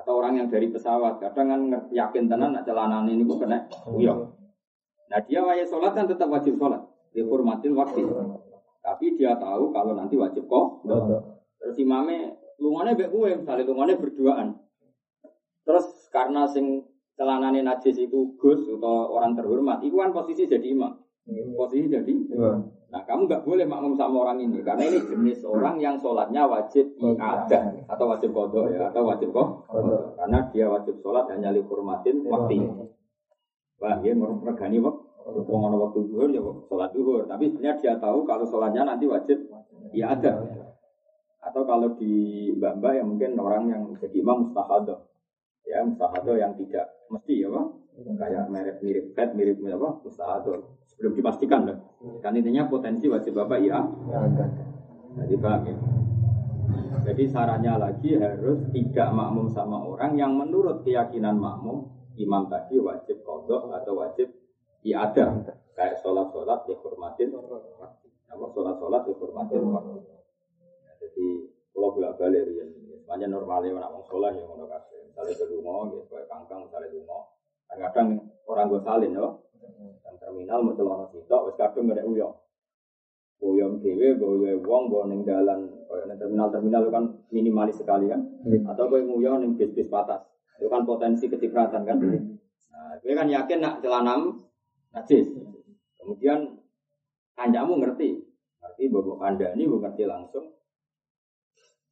Atau 0.01 0.13
orang 0.19 0.41
yang 0.41 0.49
dari 0.49 0.73
pesawat. 0.73 1.21
Kadang 1.21 1.47
kan 1.53 1.61
yakin 1.93 2.25
tenan 2.27 2.57
nak 2.57 2.65
celana 2.65 3.05
ini 3.05 3.23
kok 3.29 3.45
kena 3.45 3.69
uyah. 3.93 4.17
Nah 5.13 5.21
dia 5.29 5.45
wajib 5.45 5.69
sholat 5.69 5.93
kan 5.93 6.09
tetap 6.09 6.33
wajib 6.33 6.57
sholat. 6.57 6.81
Dihormatin 7.13 7.77
waktu. 7.77 8.09
Tapi 8.81 9.15
dia 9.21 9.37
tahu 9.37 9.69
kalau 9.71 9.93
nanti 9.93 10.17
wajib 10.17 10.49
kok. 10.49 10.89
Terus 11.61 11.77
imamnya 11.77 12.33
lumane 12.57 12.97
bek 12.97 13.13
gue 13.13 13.45
misalnya 13.45 13.69
lumane 13.69 14.01
berduaan. 14.01 14.57
Terus 15.63 16.09
karena 16.11 16.49
sing 16.49 16.83
celanane 17.15 17.61
najis 17.61 18.09
itu 18.09 18.35
gus 18.41 18.67
atau 18.67 19.13
orang 19.15 19.37
terhormat, 19.37 19.85
itu 19.85 19.95
kan 19.95 20.11
posisi 20.11 20.49
jadi 20.49 20.75
imam. 20.75 20.97
Posisi 21.55 21.87
jadi 21.87 22.15
Nah 22.93 23.01
kamu 23.09 23.25
nggak 23.25 23.49
boleh 23.49 23.65
makmum 23.65 23.97
sama 23.97 24.29
orang 24.29 24.45
ini 24.45 24.61
karena 24.61 24.85
ini 24.85 25.01
jenis 25.09 25.41
orang 25.49 25.81
yang 25.81 25.97
sholatnya 25.97 26.45
wajib 26.45 26.93
ada 27.17 27.73
atau 27.89 28.05
wajib 28.05 28.37
kodok 28.37 28.69
ya 28.69 28.93
atau 28.93 29.09
wajib 29.09 29.33
kok 29.33 29.65
karena 30.21 30.39
dia 30.53 30.69
wajib 30.69 31.01
sholat 31.01 31.25
hanya 31.33 31.57
waktu. 31.57 32.57
Wah 33.81 33.97
dia 34.05 34.13
meregani 34.13 34.79
waktu. 34.85 35.09
Kalau 35.25 35.79
waktu 35.89 35.99
duhur 36.05 36.29
ya 36.29 36.41
sholat 36.69 36.93
duhur 36.93 37.25
tapi 37.25 37.49
sebenarnya 37.49 37.81
dia 37.81 37.93
tahu 37.97 38.29
kalau 38.29 38.45
sholatnya 38.45 38.85
nanti 38.85 39.09
wajib 39.09 39.41
ya 39.97 40.13
ada. 40.13 40.45
Atau 41.41 41.65
kalau 41.65 41.97
di 41.97 42.53
mbak-mbak 42.61 42.93
yang 42.93 43.09
mungkin 43.09 43.41
orang 43.41 43.73
yang 43.73 43.83
jadi 43.97 44.21
imam 44.21 44.53
mustahadah 44.53 45.01
ya 45.65 45.81
mustahadah 45.81 46.37
yang 46.37 46.53
tidak 46.61 46.87
mesti 47.09 47.41
ya 47.41 47.49
pak 47.49 47.67
kayak 47.97 48.49
merek 48.49 48.79
mirip 48.81 49.13
pet 49.13 49.37
mirip 49.37 49.61
apa? 49.69 50.01
Mustahadah 50.05 50.59
belum 50.97 51.13
dipastikan 51.19 51.67
loh. 51.67 51.79
Kan 52.25 52.39
intinya 52.39 52.69
potensi 52.69 53.11
wajib 53.11 53.37
bapak 53.37 53.59
ya. 53.63 53.83
Jadi 55.19 55.35
paham 55.37 55.63
ya. 55.69 55.77
Jadi 57.03 57.25
sarannya 57.27 57.75
lagi 57.77 58.15
harus 58.15 58.63
tidak 58.71 59.09
makmum 59.11 59.51
sama 59.51 59.83
orang 59.83 60.15
yang 60.15 60.39
menurut 60.39 60.87
keyakinan 60.87 61.35
makmum 61.35 61.91
imam 62.15 62.47
tadi 62.47 62.79
wajib 62.79 63.27
kodok 63.27 63.75
atau 63.75 63.99
wajib 63.99 64.31
ada 64.83 65.27
kayak 65.75 65.99
sholat 66.01 66.31
sholat 66.31 66.63
dihormatin. 66.65 67.35
Apa 67.35 68.45
sholat 68.55 68.75
sholat 68.79 69.03
dihormatin. 69.05 69.61
Waktu. 69.67 69.99
Ya, 70.87 70.93
jadi 71.03 71.27
kalau 71.75 71.91
bolak 71.99 72.15
balik 72.21 72.47
ya 72.55 72.65
semuanya 73.13 73.29
normalnya 73.29 73.77
orang 73.77 74.01
sholat 74.09 74.33
ya 74.41 74.49
mau 74.49 74.65
kasih 74.65 75.05
misalnya 75.05 75.37
ke 75.37 75.45
rumah 75.53 75.85
gitu 75.93 76.09
kayak 76.09 76.33
kangkang 76.33 76.65
misalnya 76.65 76.89
rumah 76.97 77.23
kadang 77.81 78.09
orang 78.45 78.69
gue 78.69 78.81
salin 78.85 79.17
ya 79.17 79.27
dan 80.03 80.15
terminal 80.21 80.61
mau 80.61 80.77
celana 80.77 81.07
sitok 81.09 81.49
wis 81.49 81.57
kadung 81.57 81.89
gak 81.89 82.01
ada 82.01 82.05
uyong. 82.05 82.35
Uyong 83.43 83.83
dhewe 83.83 84.15
gawe 84.21 84.51
wong 84.63 84.83
nggo 84.87 85.01
ning 85.11 85.21
dalan 85.27 85.67
koyo 85.89 86.05
ning 86.07 86.19
terminal-terminal 86.21 86.83
kan 86.93 87.05
minimalis 87.35 87.81
sekali 87.81 88.07
kan. 88.07 88.23
Hmm. 88.45 88.69
Atau 88.71 88.87
kowe 88.93 89.01
nguyong 89.01 89.43
ning 89.43 89.53
bis-bis 89.59 89.91
patas. 89.91 90.23
Itu 90.61 90.71
kan 90.71 90.87
potensi 90.87 91.27
kecipratan 91.27 91.83
kan. 91.83 91.97
Hmm. 91.99 92.39
Nah, 92.71 92.93
gue 93.03 93.15
kan 93.17 93.27
yakin 93.27 93.59
nak 93.59 93.83
celanam 93.83 94.47
najis. 94.95 95.27
Kemudian 95.99 96.61
kanjamu 97.35 97.83
ngerti. 97.83 98.21
Ngerti 98.63 98.85
bahwa 98.93 99.15
anda 99.27 99.51
ini 99.59 99.67
gue 99.67 99.81
ngerti 99.81 100.05
langsung. 100.07 100.47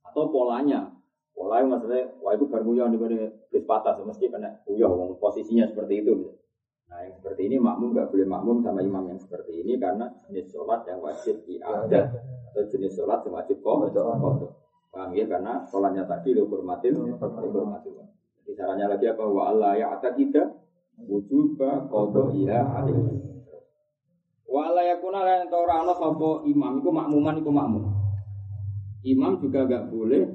Atau 0.07 0.31
polanya. 0.31 1.00
Polanya 1.33 1.77
maksudnya, 1.77 2.05
wah 2.21 2.37
itu 2.37 2.45
baru 2.51 2.63
nguyong 2.69 2.91
nih 2.95 3.31
bis 3.49 3.65
patas. 3.65 3.97
Mesti 4.03 4.29
kena 4.29 4.61
uyong, 4.69 5.17
posisinya 5.17 5.65
seperti 5.65 6.05
itu. 6.05 6.13
Gitu. 6.13 6.41
Nah 6.91 7.07
yang 7.07 7.15
seperti 7.15 7.47
ini 7.47 7.57
makmum 7.63 7.95
nggak 7.95 8.11
boleh 8.11 8.27
makmum 8.27 8.57
sama 8.67 8.83
imam 8.83 9.07
yang 9.07 9.21
seperti 9.23 9.63
ini 9.63 9.79
karena 9.79 10.11
jenis 10.27 10.51
sholat 10.51 10.83
yang 10.91 10.99
wajib 10.99 11.39
diada 11.47 12.11
atau 12.51 12.67
jenis 12.67 12.99
sholat 12.99 13.23
yang 13.23 13.39
wajib 13.39 13.63
kok 13.63 13.79
Paham 14.91 15.15
ya 15.15 15.23
karena 15.31 15.63
sholatnya 15.71 16.03
tadi 16.03 16.35
dihormatin, 16.35 16.99
dihormatin. 17.15 17.95
Jadi 18.43 18.53
caranya 18.59 18.91
lagi 18.91 19.07
apa? 19.07 19.23
Wa 19.23 19.55
Allah 19.55 19.79
ya 19.79 19.87
atas 19.95 20.19
kita 20.19 20.43
wujuba 21.07 21.87
kodo 21.87 22.35
iya 22.35 22.59
alih. 22.59 22.99
Wa 24.51 24.75
Allah 24.75 24.91
ya 24.91 24.97
kuna 24.99 25.23
lain 25.23 25.47
orang 25.47 25.95
sapa 25.95 26.43
imam 26.43 26.83
itu 26.83 26.91
makmuman 26.91 27.39
itu 27.39 27.51
makmum. 27.55 27.85
Imam 29.07 29.39
juga 29.39 29.63
nggak 29.71 29.95
boleh 29.95 30.27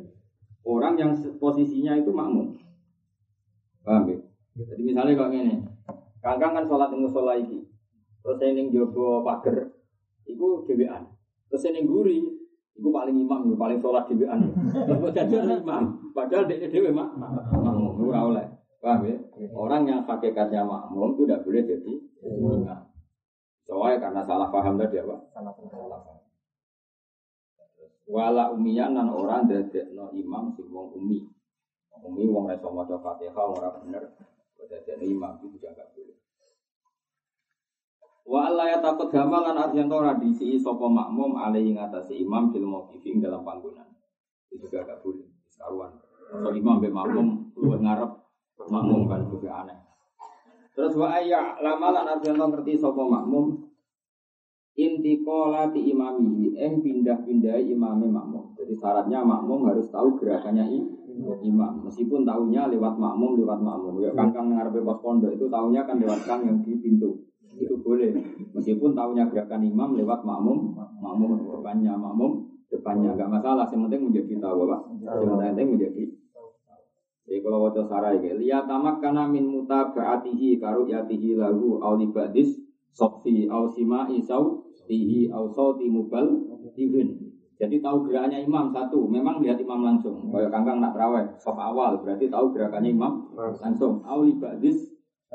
orang 0.66 0.94
yang 0.98 1.12
posisinya 1.38 1.94
itu 2.02 2.10
makmum. 2.10 2.58
Paham 3.86 4.10
ya? 4.10 4.18
Jadi 4.56 4.82
misalnya 4.82 5.14
kalau 5.14 5.32
ini, 5.32 5.62
Kangkang 6.26 6.58
kan 6.58 6.66
sholat 6.66 6.90
yang 6.90 7.06
musola 7.06 7.38
iki. 7.38 7.62
Terus 8.26 8.42
saya 8.42 8.58
ning 8.58 8.74
jogo 8.74 9.22
pager, 9.22 9.70
iku 10.26 10.66
dewean. 10.66 11.06
Terus 11.46 11.62
saya 11.62 11.78
ning 11.78 11.86
guri, 11.86 12.18
iku 12.74 12.90
paling 12.90 13.14
imam, 13.14 13.54
paling 13.54 13.78
sholat 13.78 14.10
dewean. 14.10 14.42
Terus 14.90 15.14
jadi 15.14 15.62
imam, 15.62 16.10
padahal 16.18 16.50
dia 16.50 16.66
dewe 16.66 16.90
mak, 16.90 17.14
makmum, 17.14 18.02
ora 18.10 18.20
oleh. 18.26 18.46
Paham 18.82 19.06
ya? 19.06 19.18
Orang 19.54 19.86
yang 19.86 20.02
hakikatnya 20.02 20.66
makmum 20.66 21.14
itu 21.14 21.30
tidak 21.30 21.46
boleh 21.46 21.62
jadi 21.62 21.94
imam. 22.26 22.82
Soalnya 23.70 23.98
karena 24.10 24.22
salah 24.26 24.50
paham 24.50 24.82
tadi 24.82 24.98
apa? 24.98 25.30
Salah 25.30 25.54
paham. 25.54 26.25
Wala 28.06 28.54
umiyan 28.54 28.94
nan 28.94 29.10
orang 29.10 29.50
dadekno 29.50 30.14
imam 30.14 30.54
sing 30.54 30.70
wong 30.70 30.94
umi. 30.94 31.26
Umi 32.06 32.30
wong 32.30 32.46
ra 32.46 32.54
iso 32.54 32.70
maca 32.70 33.02
Fatihah 33.02 33.34
ora 33.34 33.74
bener. 33.82 34.14
Dadekno 34.62 35.06
imam 35.10 35.42
itu 35.42 35.58
juga 35.58 35.74
enggak 35.74 35.90
boleh. 35.98 36.18
Wa 38.26 38.50
ya 38.66 38.82
takut 38.82 39.10
gamal 39.10 39.42
lan 39.46 39.58
artian 39.58 39.90
ora 39.90 40.18
diisi 40.18 40.58
sapa 40.58 40.86
makmum 40.86 41.38
alaihi 41.38 41.78
ngatasi 41.78 42.22
imam 42.22 42.54
fil 42.54 42.66
mauqifi 42.66 43.18
dalam 43.18 43.42
panggonan. 43.42 43.86
Itu 44.50 44.66
juga 44.70 44.86
gak 44.86 45.02
boleh. 45.02 45.26
Karuan. 45.58 45.98
So 46.30 46.50
imam 46.54 46.82
be 46.82 46.90
makmum 46.94 47.54
luwih 47.58 47.82
ngarep 47.82 48.12
makmum 48.70 49.10
kan 49.10 49.22
juga 49.30 49.66
aneh. 49.66 49.78
Terus 50.78 50.94
wa 50.94 51.10
ayya 51.10 51.58
lamalan 51.62 52.06
artian 52.06 52.38
ngerti 52.38 52.78
sapa 52.78 53.02
makmum 53.02 53.65
intiqala 54.76 55.72
ti 55.72 55.88
imamihi. 55.92 56.56
Eng 56.60 56.84
pindah-pindah 56.84 57.58
imame 57.64 58.08
makmum. 58.12 58.56
Jadi 58.60 58.76
syaratnya 58.76 59.24
makmum 59.24 59.72
harus 59.72 59.88
tahu 59.88 60.20
gerakannya 60.20 60.68
imam. 61.42 61.74
Meskipun 61.88 62.28
tahunya 62.28 62.72
lewat 62.76 63.00
makmum, 63.00 63.40
lewat 63.40 63.60
makmum. 63.64 64.04
Ya 64.04 64.12
kangkang 64.12 64.52
ngarepe 64.52 64.84
pos 64.84 65.00
pondok 65.00 65.32
itu 65.32 65.48
tahunya 65.48 65.82
kan 65.88 65.96
lewat 66.00 66.20
kang 66.28 66.44
yang 66.44 66.60
di 66.60 66.76
pintu. 66.80 67.24
Itu 67.56 67.80
boleh. 67.80 68.12
Meskipun 68.52 68.92
tahunya 68.92 69.32
gerakan 69.32 69.64
imam 69.64 69.96
lewat 69.96 70.28
makmum 70.28 70.76
makmum 71.00 71.40
depannya 71.40 71.96
makmum 71.96 72.52
depannya 72.68 73.16
nggak 73.16 73.32
masalah. 73.32 73.66
Yang 73.72 73.82
penting 73.88 74.02
menjadi 74.12 74.34
tahu 74.44 74.58
apa? 74.68 74.78
Yang 75.00 75.40
penting 75.40 75.70
menjadi 75.72 76.04
jadi 77.26 77.42
kalau 77.42 77.66
wajah 77.66 77.90
sarai 77.90 78.22
lihat 78.22 78.70
tamak 78.70 79.02
karena 79.02 79.26
min 79.26 79.50
muta 79.50 79.90
beratihi 79.90 80.62
karu 80.62 80.86
yatihi 80.86 81.34
lagu 81.34 81.82
aulibadis 81.82 82.54
sofi 82.96 83.52
au 83.52 83.68
sima 83.68 84.08
isau 84.08 84.72
tihi 84.88 85.28
au 85.28 85.52
sauti 85.52 85.92
mubal 85.92 86.48
divin 86.80 87.36
jadi 87.56 87.80
tahu 87.80 88.12
gerakannya 88.12 88.44
imam 88.44 88.68
satu, 88.68 89.08
memang 89.08 89.40
lihat 89.40 89.56
imam 89.56 89.80
langsung. 89.80 90.28
Kayak 90.28 90.52
kangkang 90.52 90.84
nak 90.84 90.92
terawih, 90.92 91.24
sof 91.40 91.56
awal 91.56 92.04
berarti 92.04 92.28
tahu 92.28 92.52
gerakannya 92.52 92.92
imam 92.92 93.32
langsung. 93.64 94.04
Aulibadis 94.04 94.92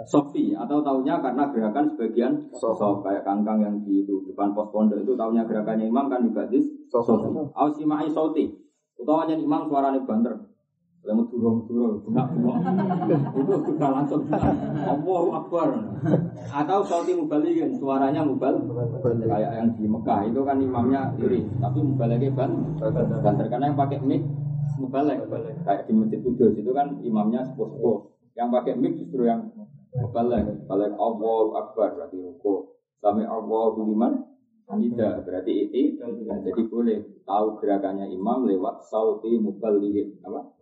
Sofi 0.06 0.56
atau 0.56 0.80
tahunya 0.80 1.20
karena 1.20 1.52
gerakan 1.52 1.84
sebagian 1.92 2.32
sosok 2.56 3.04
kayak 3.04 3.20
kangkang 3.20 3.60
yang 3.60 3.76
di 3.84 4.00
itu 4.00 4.24
depan 4.24 4.56
pos 4.56 4.72
pondok 4.72 5.04
itu 5.04 5.12
tahunya 5.12 5.44
gerakannya 5.44 5.92
imam 5.92 6.08
kan 6.08 6.24
di 6.24 6.32
batis 6.32 6.64
sofi. 6.88 7.28
Ausimai 7.52 8.08
sauti. 8.08 8.48
Utamanya 8.96 9.36
imam 9.36 9.68
suaranya 9.68 10.00
banter. 10.08 10.32
Lemu 11.00 11.22
durung 11.32 11.64
durung 11.64 12.04
buka 12.04 12.22
itu 13.40 13.54
juga 13.72 13.86
langsung 13.88 14.20
Allahu 14.84 15.28
Akbar. 15.32 15.68
Atau 16.52 16.84
sauti 16.84 17.16
mubalikin 17.16 17.72
suaranya 17.80 18.20
mubal 18.20 18.60
kayak 19.00 19.52
yang 19.56 19.68
di 19.80 19.88
Mekah 19.88 20.28
itu 20.28 20.40
kan 20.44 20.60
imamnya 20.60 21.08
diri 21.16 21.48
tapi 21.56 21.78
mubaliknya 21.80 22.36
ban. 22.36 22.52
Banter 23.24 23.46
karena 23.48 23.72
yang 23.72 23.78
pakai 23.80 23.98
mic 24.04 24.22
mubalik. 24.76 25.24
Kayak 25.64 25.88
di 25.88 25.92
masjid 25.96 26.20
Kudus 26.20 26.52
itu 26.60 26.70
kan 26.76 27.00
imamnya 27.00 27.48
sepuh 27.48 28.12
yang 28.36 28.52
pakai 28.52 28.76
mic 28.76 29.00
justru 29.00 29.24
yang 29.24 29.48
Balik, 29.90 30.70
balik 30.70 30.94
Allah 30.94 31.44
Akbar 31.66 31.98
berarti 31.98 32.22
ruko. 32.22 32.78
Sampai 33.02 33.26
Allah 33.26 33.74
liman 33.74 34.22
tidak 34.70 35.26
berarti 35.26 35.66
itu 35.66 35.98
jadi 36.46 36.62
boleh 36.70 36.98
tahu 37.26 37.58
gerakannya 37.58 38.06
imam 38.14 38.46
lewat 38.46 38.86
sauti 38.86 39.34
mubalikin 39.34 40.14
apa? 40.22 40.59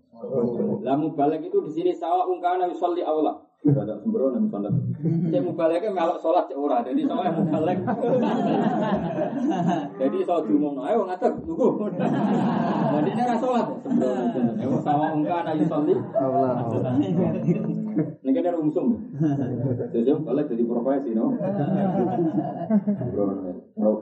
Lah 0.83 0.97
mubalik 0.99 1.45
itu 1.47 1.59
di 1.63 1.71
sini 1.71 1.93
sawa 1.95 2.27
ungkana 2.27 2.67
yusolli 2.67 3.05
Allah. 3.07 3.39
Ada 3.59 3.99
sembrono 3.99 4.39
misalnya. 4.39 4.71
Saya 5.03 5.43
mubaliknya 5.43 5.91
melok 5.91 6.23
sholat 6.23 6.47
cek 6.47 6.55
ora. 6.55 6.79
Jadi 6.87 7.11
sama 7.11 7.27
yang 7.27 7.43
mubalik. 7.43 7.83
Jadi 9.99 10.17
soal 10.23 10.47
diumum, 10.47 10.79
ayo 10.87 11.03
ngatek 11.03 11.43
tunggu. 11.43 11.91
Jadi 12.95 13.11
rasa 13.19 13.35
sholat. 13.43 13.67
Sembrono. 13.83 14.79
Sama 14.87 15.11
ungkana 15.11 15.59
yusolli 15.59 15.95
Allah. 16.15 16.71
Ini 17.99 18.31
kan 18.31 18.47
ada 18.47 18.59
umsum. 18.63 18.95
Jadi 19.91 20.11
balik 20.23 20.47
jadi 20.55 20.63
profesi, 20.63 21.11
no. 21.19 21.35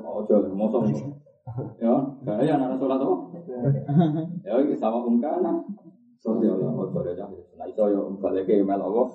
Ojo, 0.05 0.37
mosong. 0.53 0.85
Ya, 1.81 1.95
gak 2.29 2.45
ya 2.45 2.61
anak 2.61 2.77
sholat 2.77 3.01
apa? 3.01 3.17
Ya, 4.45 4.77
sama 4.77 5.01
ungkana. 5.01 5.65
Soalnya 6.27 6.59
Allah, 6.59 6.71
ojo 6.75 6.99
deh, 7.07 7.15
nah 7.55 7.67
itu 7.71 7.83
ya 7.87 8.01
balik 8.19 8.51
ke 8.51 8.59
email 8.59 8.83
Allah. 8.83 9.07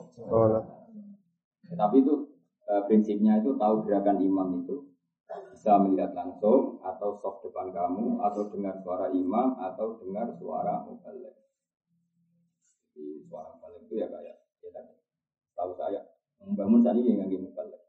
Tapi 1.75 1.95
itu 1.99 2.13
prinsipnya 2.87 3.43
itu 3.43 3.59
tahu 3.59 3.83
gerakan 3.83 4.23
imam 4.23 4.63
itu 4.63 4.87
bisa 5.51 5.75
melihat 5.75 6.15
langsung 6.15 6.79
atau 6.79 7.19
soft 7.19 7.43
depan 7.43 7.71
kamu 7.75 8.19
atau 8.23 8.47
dengar 8.47 8.79
suara 8.79 9.11
imam 9.11 9.59
atau 9.59 9.99
dengar 9.99 10.31
suara 10.39 10.87
mubalik. 10.87 11.35
Jadi 12.95 13.27
suara 13.27 13.59
mubalik 13.59 13.91
itu 13.91 13.99
ya 13.99 14.07
kayak 14.07 14.39
Tahu 15.51 15.75
saya, 15.75 15.99
membangun 16.41 16.79
tadi 16.79 17.11
yang 17.11 17.27
nggak 17.27 17.43
mubalik. 17.43 17.81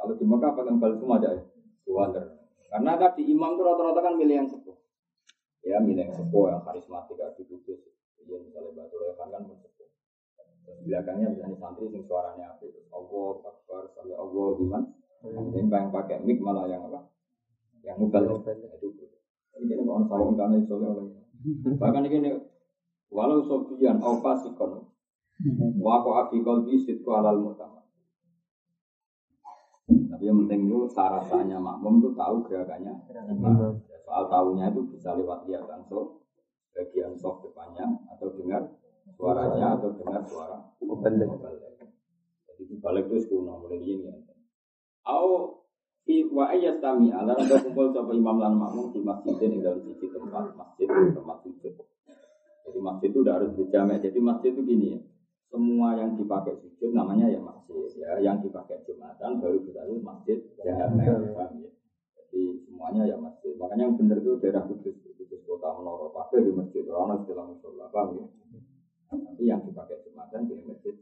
Kalau 0.00 0.16
di 0.16 0.24
Mekah 0.24 0.52
pakai 0.56 0.80
balik 0.80 0.96
semua 0.96 1.20
aja 1.20 1.28
ya, 1.36 1.44
water. 1.92 2.24
Karena 2.72 2.96
tadi 2.96 3.28
imam 3.30 3.52
itu 3.52 3.62
rata-rata 3.62 4.00
kan 4.00 4.16
milih 4.16 4.36
yang 4.42 4.48
sepuh. 4.48 4.76
Ya, 5.60 5.78
milih 5.78 6.08
yang 6.08 6.14
sepuh, 6.16 6.50
yang 6.50 6.64
karismatik, 6.64 7.20
yang 7.20 7.36
ditutup. 7.36 7.95
Ya, 8.24 8.36
misalnya 8.40 8.70
Batu 8.72 8.96
Revan 8.96 9.28
kan 9.28 9.42
sepuh. 9.44 9.88
Belakangnya 10.86 11.26
misalnya 11.36 11.56
santri 11.60 11.86
sing 11.92 12.02
suaranya 12.08 12.56
apa 12.56 12.62
itu. 12.64 12.80
Allah 12.90 13.32
Akbar, 13.44 13.82
sampai 13.92 14.16
Allah 14.16 14.46
gimana. 14.56 14.88
Kemudian 15.22 15.66
yang 15.70 15.90
pakai 15.90 16.22
mic 16.22 16.38
malah 16.38 16.66
yang 16.70 16.86
apa? 16.90 17.10
Yang 17.82 17.96
mubalik. 18.02 18.42
Itu 18.78 18.88
ini 19.56 19.72
kan 19.72 19.88
orang 19.88 20.06
sawang 20.06 20.36
karena 20.36 20.56
itu 20.60 20.74
oleh. 20.76 21.04
Bahkan 21.80 22.02
ini 22.12 22.30
walau 23.08 23.40
sofian 23.46 24.02
au 24.02 24.20
fasikon 24.20 24.84
Wa 25.80 26.00
aku 26.00 26.10
abi 26.16 26.38
kolbi 26.40 26.80
sitku 26.80 27.08
halal 27.12 27.40
mutama. 27.40 27.84
Tapi 29.86 30.24
yang 30.24 30.42
penting 30.44 30.66
itu 30.66 30.88
syaratnya 30.90 31.60
makmum 31.60 32.00
itu 32.00 32.10
tahu 32.16 32.42
gerakannya. 32.48 32.92
Soal 34.02 34.24
tahunya 34.32 34.72
itu 34.72 34.80
bisa 34.96 35.14
lewat 35.14 35.44
lihat 35.46 35.68
langsung 35.68 36.25
bagian 36.76 37.16
soft 37.16 37.48
depannya 37.48 37.88
atau 38.12 38.28
dengar 38.36 38.68
suaranya 39.16 39.80
atau 39.80 39.90
dengar 39.96 40.22
suara 40.28 40.60
balik. 40.76 41.30
Jadi 42.56 42.74
balik 42.84 43.04
itu 43.08 43.16
sekuno 43.24 43.64
mulai 43.64 43.80
ini. 43.80 44.12
Au 45.08 45.64
fi 46.04 46.28
wa 46.28 46.52
ayyastami 46.52 47.08
ala 47.08 47.32
rada 47.32 47.56
kumpul 47.64 47.96
sapa 47.96 48.12
imam 48.12 48.36
lan 48.36 48.54
makmum 48.60 48.92
di 48.92 49.00
masjid 49.00 49.40
di 49.40 49.64
dalam 49.64 49.80
sisi 49.80 50.06
tempat 50.12 50.52
masjid 50.52 50.86
tempat 50.86 51.36
sujud. 51.40 51.74
Jadi 52.66 52.78
masjid 52.84 53.08
itu 53.08 53.18
udah 53.24 53.34
harus 53.40 53.50
dijamak. 53.56 54.04
Jadi 54.04 54.18
masjid 54.20 54.50
itu 54.52 54.62
gini 54.62 54.86
ya 54.92 55.00
semua 55.56 55.94
yang 55.94 56.18
dipakai 56.18 56.58
sujud 56.58 56.90
namanya 56.92 57.30
ya 57.30 57.40
masjid 57.40 57.88
ya 57.96 58.18
yang 58.18 58.42
dipakai 58.42 58.82
jumatan 58.84 59.38
baru 59.38 59.58
kita 59.62 59.80
itu 59.86 60.02
masjid 60.02 60.38
ya, 60.60 60.74
ya. 60.74 61.16
jadi 62.18 62.42
semuanya 62.66 63.02
ya 63.06 63.16
masjid 63.16 63.54
makanya 63.54 63.88
yang 63.88 63.96
benar 63.96 64.18
itu 64.18 64.36
daerah 64.42 64.66
kudus 64.66 64.96
kota 65.66 65.82
menoro 65.82 66.06
pakai 66.14 66.46
di 66.46 66.52
masjid 66.54 66.86
orang 66.86 67.26
dalam 67.26 67.50
musola 67.50 67.90
paham 67.90 68.22
ya? 68.22 68.26
Tapi 69.10 69.42
yang 69.42 69.66
dipakai 69.66 69.98
jumatan 70.06 70.46
di 70.46 70.54
masjid. 70.62 70.94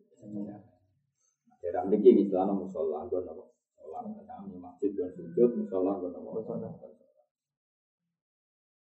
Daerah 1.61 1.85
ini 1.89 2.25
istilah 2.25 2.49
musola 2.49 3.05
gue 3.09 3.21
nopo 3.25 3.53
kami 4.25 4.57
masjid 4.57 4.91
dan 4.97 5.13
sujud 5.13 5.61
musola 5.61 6.01
gue 6.01 6.11
nopo 6.13 6.41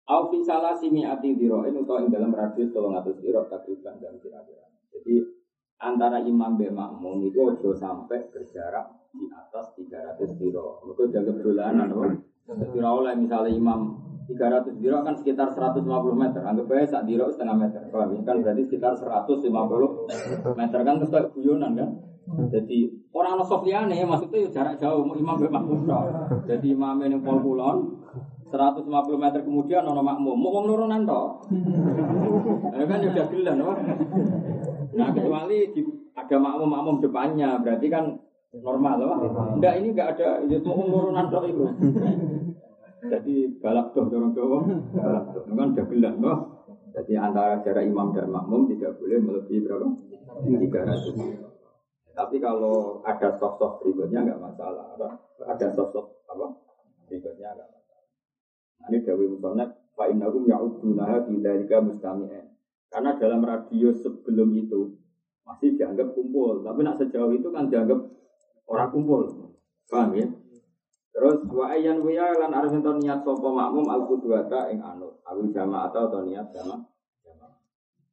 Au 0.08 0.32
fi 0.32 0.40
salah 0.40 0.72
simi 0.72 1.04
ati 1.04 1.36
diro 1.36 1.68
ini 1.68 1.84
utawa 1.84 2.00
ing 2.00 2.08
dalam 2.08 2.32
radius 2.32 2.72
tolong 2.72 2.96
atus 2.96 3.20
diro 3.20 3.44
takriban 3.44 4.00
dan 4.00 4.16
kira-kira. 4.18 4.64
Jadi 4.88 5.20
antara 5.84 6.24
imam 6.24 6.56
dan 6.56 6.72
makmum 6.72 7.28
itu 7.28 7.36
ojo 7.44 7.76
sampai 7.76 8.32
berjarak 8.32 8.88
di 9.12 9.28
atas 9.28 9.76
300 9.76 10.40
kilo. 10.40 10.80
Mereka 10.88 11.12
jaga 11.12 11.30
berdolanan, 11.36 11.92
Jadi 12.48 12.80
oleh 12.80 13.14
misalnya 13.20 13.52
imam 13.52 14.08
300 14.28 14.76
diro 14.76 15.00
kan 15.00 15.16
sekitar 15.16 15.48
150 15.48 15.88
meter. 16.12 16.44
Anggap 16.44 16.68
aja 16.76 17.00
sak 17.00 17.02
diro 17.08 17.32
setengah 17.32 17.56
meter. 17.56 17.80
Kalau 17.88 18.12
kan 18.12 18.36
berarti 18.44 18.62
sekitar 18.68 18.92
150 18.92 19.48
meter 20.52 20.78
kan 20.84 20.94
terus 21.00 21.10
kayak 21.10 21.32
guyonan 21.32 21.72
kan. 21.72 21.88
Jadi 22.52 23.08
orang 23.16 23.40
no 23.40 23.44
sofiane 23.48 23.96
maksudnya 24.04 24.52
jarak 24.52 24.76
jauh 24.76 25.00
imam 25.16 25.40
dan 25.40 25.48
makmum. 25.48 25.80
Jadi 26.44 26.76
imam 26.76 27.00
ini 27.00 27.16
pol 27.24 27.40
kulon 27.40 27.96
150 28.52 28.84
meter 29.16 29.40
kemudian 29.40 29.88
ono 29.88 30.04
makmum 30.04 30.36
mau 30.36 30.60
nurunan 30.60 31.08
toh. 31.08 31.40
Ya 32.76 32.84
kan 32.84 33.00
udah 33.00 33.26
gelan, 33.32 33.56
Nah 34.88 35.08
kecuali 35.12 35.72
di, 35.72 35.80
ada 36.16 36.36
makmum-makmum 36.36 36.96
depannya, 37.04 37.60
berarti 37.60 37.86
kan 37.92 38.12
normal 38.56 38.94
loh. 38.98 39.14
Enggak 39.56 39.80
ini 39.80 39.92
enggak 39.92 40.16
ada 40.16 40.28
itu 40.44 40.56
ya, 40.56 40.58
turunan 40.64 41.26
dok 41.28 41.44
itu. 41.48 41.64
Jadi 43.09 43.35
balap 43.59 43.97
doh 43.97 44.07
dorong 44.07 44.33
doh, 44.37 44.64
balap 44.92 45.25
doh 45.33 45.42
kan 45.49 45.68
dagelan 45.73 46.14
loh. 46.21 46.38
Jadi 46.92 47.12
antara 47.14 47.61
jarak 47.64 47.85
imam 47.85 48.12
dan 48.12 48.29
makmum 48.33 48.68
tidak 48.68 48.97
boleh 49.01 49.18
melebihi 49.21 49.61
berapa? 49.64 49.88
Tiga 50.44 50.81
ratus. 50.85 51.16
Tapi 52.18 52.37
kalau 52.42 52.99
ada 53.07 53.29
soft-soft 53.38 53.81
berikutnya 53.85 54.27
nggak 54.27 54.40
masalah. 54.42 54.99
Ada, 55.47 55.66
soft-soft 55.71 56.27
apa? 56.27 56.47
Berikutnya 57.07 57.55
nggak 57.55 57.68
masalah. 57.71 58.07
Nah, 58.83 58.87
ini 58.90 58.99
Dewi 59.07 59.27
fa 59.99 60.05
innahum 60.07 60.47
ya'udunaha 60.47 61.27
fi 61.27 61.33
dzalika 61.38 61.79
mustami'an. 61.83 62.47
Karena 62.88 63.11
dalam 63.21 63.44
radio 63.44 63.92
sebelum 63.92 64.49
itu 64.57 64.97
masih 65.44 65.77
dianggap 65.77 66.16
kumpul, 66.16 66.64
tapi 66.64 66.81
nak 66.85 66.97
sejauh 67.01 67.33
itu 67.37 67.49
kan 67.53 67.68
dianggap 67.68 68.01
orang 68.68 68.88
kumpul. 68.92 69.23
Paham 69.88 70.12
ya? 70.16 70.27
Terus 71.18 71.50
wa 71.50 71.66
ayyan 71.66 71.98
wa 71.98 72.31
lan 72.38 72.54
arep 72.54 72.78
ento 72.78 72.94
niat 72.94 73.26
sapa 73.26 73.50
makmum 73.50 73.90
al 73.90 74.07
qudwata 74.07 74.70
ing 74.70 74.78
anut, 74.78 75.18
awil 75.26 75.50
jamaah 75.50 75.90
atau 75.90 76.22
niat 76.22 76.46
jamaah. 76.54 76.78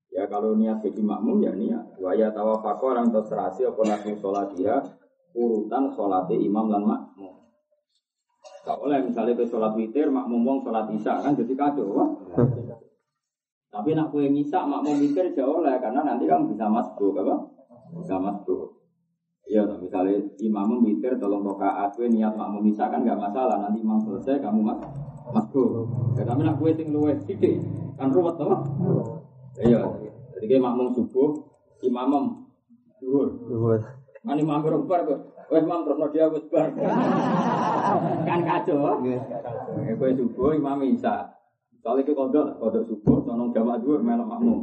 Ya 0.10 0.26
kalau 0.26 0.58
niat 0.58 0.82
jadi 0.82 1.06
makmum 1.06 1.38
ya 1.46 1.54
niat. 1.54 2.02
Wa 2.02 2.18
ya 2.18 2.34
tawafaqa 2.34 2.82
orang 2.82 3.14
terserasi 3.14 3.70
apa 3.70 3.78
nabi 3.86 4.18
sholat 4.18 4.58
dia 4.58 4.82
urutan 5.38 5.94
sholatnya 5.94 6.34
imam 6.34 6.66
dan 6.66 6.82
makmum. 6.82 7.46
Gak 8.66 8.82
boleh 8.82 9.06
misalnya 9.06 9.38
ke 9.38 9.46
sholat 9.46 9.78
witir, 9.78 10.10
makmum 10.10 10.42
wong 10.42 10.58
sholat 10.66 10.90
isya 10.90 11.22
kan 11.22 11.38
jadi 11.38 11.54
kacau. 11.54 11.86
Wah. 11.94 12.10
Tapi 13.70 13.94
nak 13.94 14.10
kue 14.10 14.26
ngisa 14.34 14.66
makmum 14.66 14.98
witir 14.98 15.30
jauh 15.38 15.62
oleh 15.62 15.78
karena 15.78 16.02
nanti 16.02 16.26
kan 16.26 16.50
bisa 16.50 16.66
masuk 16.66 17.22
apa? 17.22 17.54
Bisa 18.02 18.18
masuk. 18.18 18.75
Iya, 19.46 19.62
misalnya 19.78 20.18
imam 20.42 20.82
witir 20.82 21.22
tolong 21.22 21.46
rokaat, 21.46 21.94
kue 21.94 22.10
niat 22.10 22.34
makmum 22.34 22.66
isya 22.66 22.90
kan 22.90 23.06
gak 23.06 23.22
masalah. 23.22 23.62
Nanti 23.62 23.78
imam 23.86 24.02
selesai 24.02 24.42
kamu 24.42 24.66
mas 24.66 24.82
masuk. 25.30 25.86
Ya, 26.18 26.26
tapi 26.26 26.42
nak 26.42 26.58
kue 26.58 26.74
sing 26.74 26.90
luwe 26.90 27.14
sidik 27.30 27.62
kan 27.94 28.10
ruwet 28.10 28.42
apa? 28.42 28.58
Iya, 29.62 29.86
jadi 30.36 30.46
kayak 30.50 30.66
makmum 30.66 30.90
subuh, 30.98 31.30
imam 31.86 32.50
duhur. 32.98 33.38
Duhur. 33.46 33.80
Kan 34.26 34.42
imam 34.42 34.66
berubah 34.66 35.00
kok. 35.06 35.20
Wes 35.54 35.62
imam 35.62 35.86
terus 35.86 36.10
dia 36.10 36.26
wes 36.26 36.46
bar. 36.50 36.74
kan 38.28 38.40
kacau. 38.42 39.06
Ya 39.06 39.94
kowe 39.94 40.10
subuh 40.10 40.58
imam 40.58 40.82
isa. 40.90 41.30
Soalnya 41.86 42.02
ke 42.02 42.18
kodok, 42.18 42.58
kodok 42.58 42.82
subuh, 42.90 43.22
nonong 43.30 43.54
jamaah 43.54 43.78
dua 43.78 44.02
melok 44.02 44.26
makmum. 44.26 44.60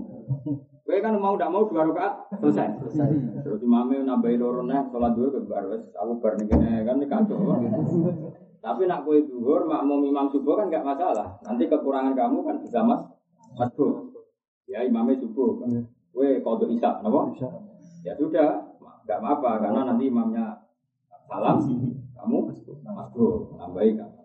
Kowe 0.82 0.98
kan 0.98 1.14
mau 1.14 1.38
tidak 1.38 1.54
mau 1.54 1.62
dua 1.70 1.86
rakaat 1.86 2.42
selesai. 2.42 2.68
Terus 3.46 3.62
imamnya 3.62 4.02
nambahin 4.02 4.42
loro 4.42 4.66
nih, 4.66 4.82
sholat 4.90 5.14
dua 5.14 5.30
ke 5.30 5.40
bar 5.46 5.64
wes 5.70 5.94
aku 5.94 6.18
bar 6.18 6.34
nih 6.34 6.50
kan 6.50 6.98
ini 6.98 7.06
kacau. 7.06 7.38
Tapi 8.62 8.86
nak 8.90 9.06
kue 9.06 9.22
duhur, 9.26 9.66
makmum 9.66 10.06
imam 10.06 10.26
subuh 10.30 10.58
kan 10.58 10.66
nggak 10.66 10.82
masalah. 10.82 11.38
Nanti 11.46 11.70
kekurangan 11.70 12.18
kamu 12.18 12.42
kan 12.42 12.56
bisa 12.58 12.82
mas 12.82 12.98
masuk. 13.54 14.10
Ya 14.66 14.82
imamnya 14.82 15.22
subuh. 15.22 15.62
Kue 16.10 16.42
kodok 16.42 16.70
isa, 16.74 16.98
kenapa? 16.98 17.30
Ya 18.02 18.18
sudah, 18.18 18.74
nggak 19.06 19.18
apa-apa 19.22 19.62
karena 19.62 19.86
nanti 19.86 20.10
imamnya 20.10 20.66
salam, 21.30 21.62
kamu 22.18 22.36
masuk, 22.90 23.54
nambahi 23.54 23.94
kamu. 23.94 24.18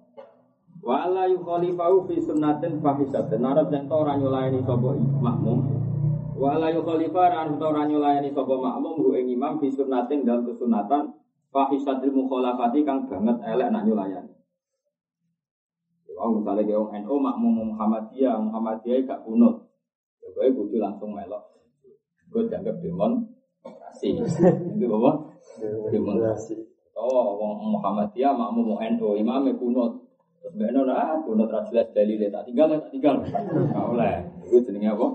Wa 0.82 1.06
la 1.06 1.30
yukhalifahu 1.30 2.10
fi 2.10 2.18
sunnatin 2.18 2.82
fahisatin. 2.82 3.46
Narap 3.46 3.70
yang 3.70 3.86
orang 3.90 4.22
nyulayani 4.22 4.62
sobo 4.66 4.98
makmum. 5.22 5.77
Wa 6.38 6.62
la 6.62 6.70
yukhalifa 6.70 7.34
ran 7.34 7.58
tau 7.58 7.74
orang 7.74 7.90
nyulayani 7.90 8.30
sobo 8.30 8.62
makmum 8.62 9.02
hu 9.02 9.18
ing 9.18 9.34
imam 9.34 9.58
fi 9.58 9.74
sunnatin 9.74 10.22
dalam 10.22 10.46
kesunatan 10.46 11.18
fahisatil 11.50 12.14
mukhalafati 12.14 12.86
kang 12.86 13.10
banget 13.10 13.42
elek 13.42 13.74
nak 13.74 13.90
nyulayani. 13.90 14.38
Wong 16.18 16.42
misalnya 16.42 16.66
kayak 16.66 16.82
orang 16.82 17.06
NU 17.06 17.16
makmum 17.22 17.54
Muhammadiyah, 17.74 18.42
Muhammadiyah 18.42 19.06
gak 19.06 19.22
kunut. 19.22 19.70
Ya 20.22 20.34
gue 20.34 20.50
kudu 20.50 20.82
langsung 20.82 21.14
melok. 21.14 21.42
Gue 22.34 22.50
dianggap 22.50 22.82
demonstrasi. 22.82 24.18
Itu 24.78 24.86
apa? 24.98 25.12
Demonstrasi. 25.94 26.58
Oh, 26.98 27.38
wong 27.38 27.78
Muhammadiyah 27.78 28.34
makmum 28.34 28.78
NU, 28.82 29.10
imamnya 29.14 29.54
kunut. 29.58 30.06
Terus 30.42 30.54
beno 30.58 30.90
lah, 30.90 31.22
kunut 31.22 31.54
ra 31.54 31.62
jelas 31.70 31.94
dalile 31.94 32.34
tak 32.34 32.50
tinggal 32.50 32.66
tak 32.74 32.90
tinggal. 32.90 33.22
Gak 33.22 33.86
oleh. 33.86 34.26
Itu 34.50 34.58
jenenge 34.66 34.98
apa? 34.98 35.08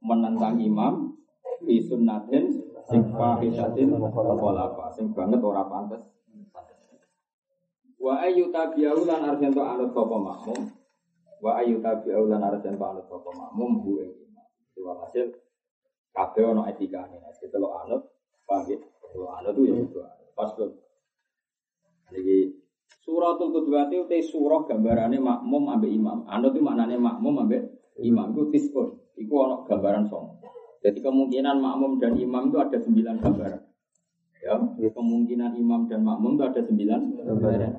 Menentang 0.00 0.56
imam 0.56 1.12
fi 1.60 1.76
sunnatin 1.84 2.48
sing 2.88 3.02
fahisatin 3.12 3.92
mukhalafa 3.92 4.88
sing 4.96 5.12
banget 5.12 5.44
ora 5.44 5.68
pantes. 5.68 6.00
Wa 8.00 8.24
ayu 8.24 8.48
tabi'u 8.48 9.04
lan 9.04 9.20
arjen 9.28 9.52
to 9.52 9.60
anut 9.60 9.92
sapa 9.92 10.16
makmum. 10.16 10.72
Wa 11.44 11.60
ayu 11.60 11.84
tabi'u 11.84 12.32
lan 12.32 12.40
arjen 12.40 12.80
to 12.80 12.84
anut 12.84 13.04
sapa 13.04 13.28
makmum 13.28 13.84
bu 13.84 14.00
ing 14.00 14.10
imam. 14.24 14.48
Itu 14.72 14.88
hasil 14.88 15.36
kabeh 16.16 16.44
ono 16.48 16.64
etikane. 16.64 17.20
Nek 17.20 17.36
kita 17.36 17.60
lo 17.60 17.76
anut, 17.76 18.02
ya? 18.66 18.80
Lo 19.14 19.26
anut 19.36 19.52
itu 19.52 19.62
ya 19.68 19.74
itu. 19.84 20.00
Pas 20.32 20.48
tuh. 20.56 20.80
Jadi 22.08 22.56
suratul 23.04 23.52
qudwati 23.52 24.00
itu 24.00 24.32
surah 24.32 24.64
gambarannya 24.64 25.20
makmum 25.20 25.68
ambek 25.76 25.92
imam. 25.92 26.24
Anut 26.24 26.56
itu 26.56 26.64
maknanya 26.64 26.96
makmum 26.96 27.44
ambek 27.44 27.68
imam 28.00 28.32
itu 28.32 28.42
tispun. 28.48 28.96
Iku 29.18 29.34
ono 29.34 29.56
gambaran 29.66 30.06
song. 30.06 30.38
Jadi 30.80 30.98
kemungkinan 31.04 31.60
makmum 31.60 32.00
dan 32.00 32.16
imam 32.16 32.48
itu 32.48 32.56
ada 32.56 32.78
sembilan 32.80 33.16
gambaran. 33.20 33.60
Ya, 34.40 34.56
kemungkinan 34.96 35.60
imam 35.60 35.84
dan 35.84 36.00
makmum 36.00 36.40
itu 36.40 36.44
ada 36.48 36.60
sembilan 36.64 37.00
gambaran. 37.20 37.72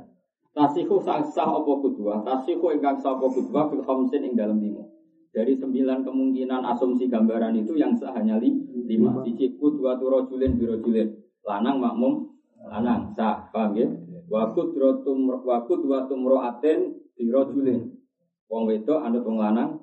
Tasihu 0.52 1.00
sah 1.00 1.24
sah 1.24 1.48
apa 1.48 1.74
kedua, 1.80 2.22
tasihu 2.28 2.76
ingkang 2.76 3.00
sah 3.00 3.15
apa 3.17 3.26
kedua 3.32 3.72
fil 3.72 3.82
khamsin 3.82 4.28
ing 4.28 4.36
dalam 4.38 4.60
lima. 4.60 4.84
Dari 5.32 5.56
sembilan 5.56 6.04
kemungkinan 6.04 6.62
asumsi 6.76 7.08
gambaran 7.08 7.56
itu 7.56 7.74
yang 7.80 7.96
sah 7.96 8.12
hanya 8.13 8.36
li, 8.38 8.52
lima. 8.86 9.24
Siji 9.24 9.56
kudwa 9.56 9.96
tu 9.96 10.12
rojulin 10.12 10.60
birojulin. 10.60 11.08
Lanang 11.48 11.80
makmum, 11.82 12.36
lanang 12.67 13.15
sah, 13.15 13.50
paham 13.50 13.80
ya? 13.80 13.88
Wakut 14.30 14.76
rotum 14.78 15.26
wakut 15.26 15.82
watum 15.88 16.28
roaten 16.28 17.00
birojulin. 17.17 17.98
Wong 18.52 18.67
wedok 18.67 19.02
anut 19.02 19.24
wong 19.24 19.39
lanang 19.39 19.81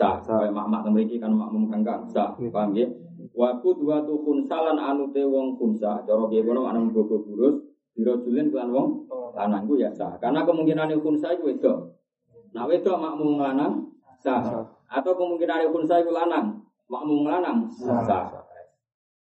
sah. 0.00 0.16
Kaya 0.24 0.48
mak-mak 0.48 0.88
memiliki 0.88 1.20
kan 1.20 1.28
makmum 1.36 1.68
kangkang 1.68 2.08
sah, 2.08 2.32
paham 2.32 2.72
ya? 2.72 2.88
Wakut 3.36 3.76
watu 3.84 4.24
khunsalan 4.24 4.80
anute 4.80 5.20
wong 5.28 5.60
khunsa. 5.60 6.00
Cara 6.08 6.24
piye 6.32 6.40
kono 6.40 6.64
anang 6.64 6.88
bobo 6.88 7.20
burus 7.20 7.60
birojulin 7.92 8.48
kelan 8.48 8.72
wong 8.72 8.88
lanang 9.36 9.68
ku 9.68 9.76
ya 9.76 9.92
sah. 9.92 10.16
Karena 10.16 10.48
kemungkinan 10.48 10.96
khunsa 11.04 11.36
iku 11.36 11.52
wedok. 11.52 12.00
Nah 12.56 12.64
wedok 12.64 12.96
makmum 12.96 13.36
lanang 13.36 13.92
sah. 14.16 14.40
Atau 14.88 15.12
kemungkinan 15.14 15.68
khunsa 15.68 16.00
iku 16.00 16.16
lanang, 16.16 16.64
makmum 16.88 17.28
lanang 17.28 17.68
sah. 17.76 18.48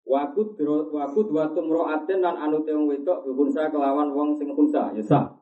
Wakut 0.07 0.59
wakut 0.91 1.29
watum 1.31 1.67
roaten 1.71 2.19
dan 2.23 2.35
anute 2.39 2.71
wong 2.73 2.87
wedok 2.89 3.27
khunsa 3.27 3.69
kelawan 3.69 4.15
wong 4.15 4.39
sing 4.39 4.55
khunsa 4.55 4.95
ya 4.95 5.03
sah. 5.03 5.35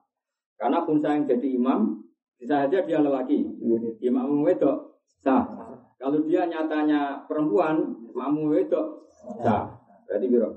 Karena 0.58 0.82
khunsa 0.82 1.14
yang 1.14 1.22
jadi 1.30 1.54
imam 1.54 2.02
bisa 2.34 2.66
saja 2.66 2.82
dia 2.82 2.98
lelaki. 2.98 3.46
Ya 4.02 4.10
makmum 4.10 4.42
wedok 4.42 4.97
sah. 5.24 5.44
Kalau 5.98 6.22
dia 6.24 6.46
nyatanya 6.46 7.26
perempuan, 7.26 8.06
makmum 8.14 8.54
wedok 8.54 9.08
sah. 9.42 9.76
Berarti 10.06 10.26
biro. 10.30 10.50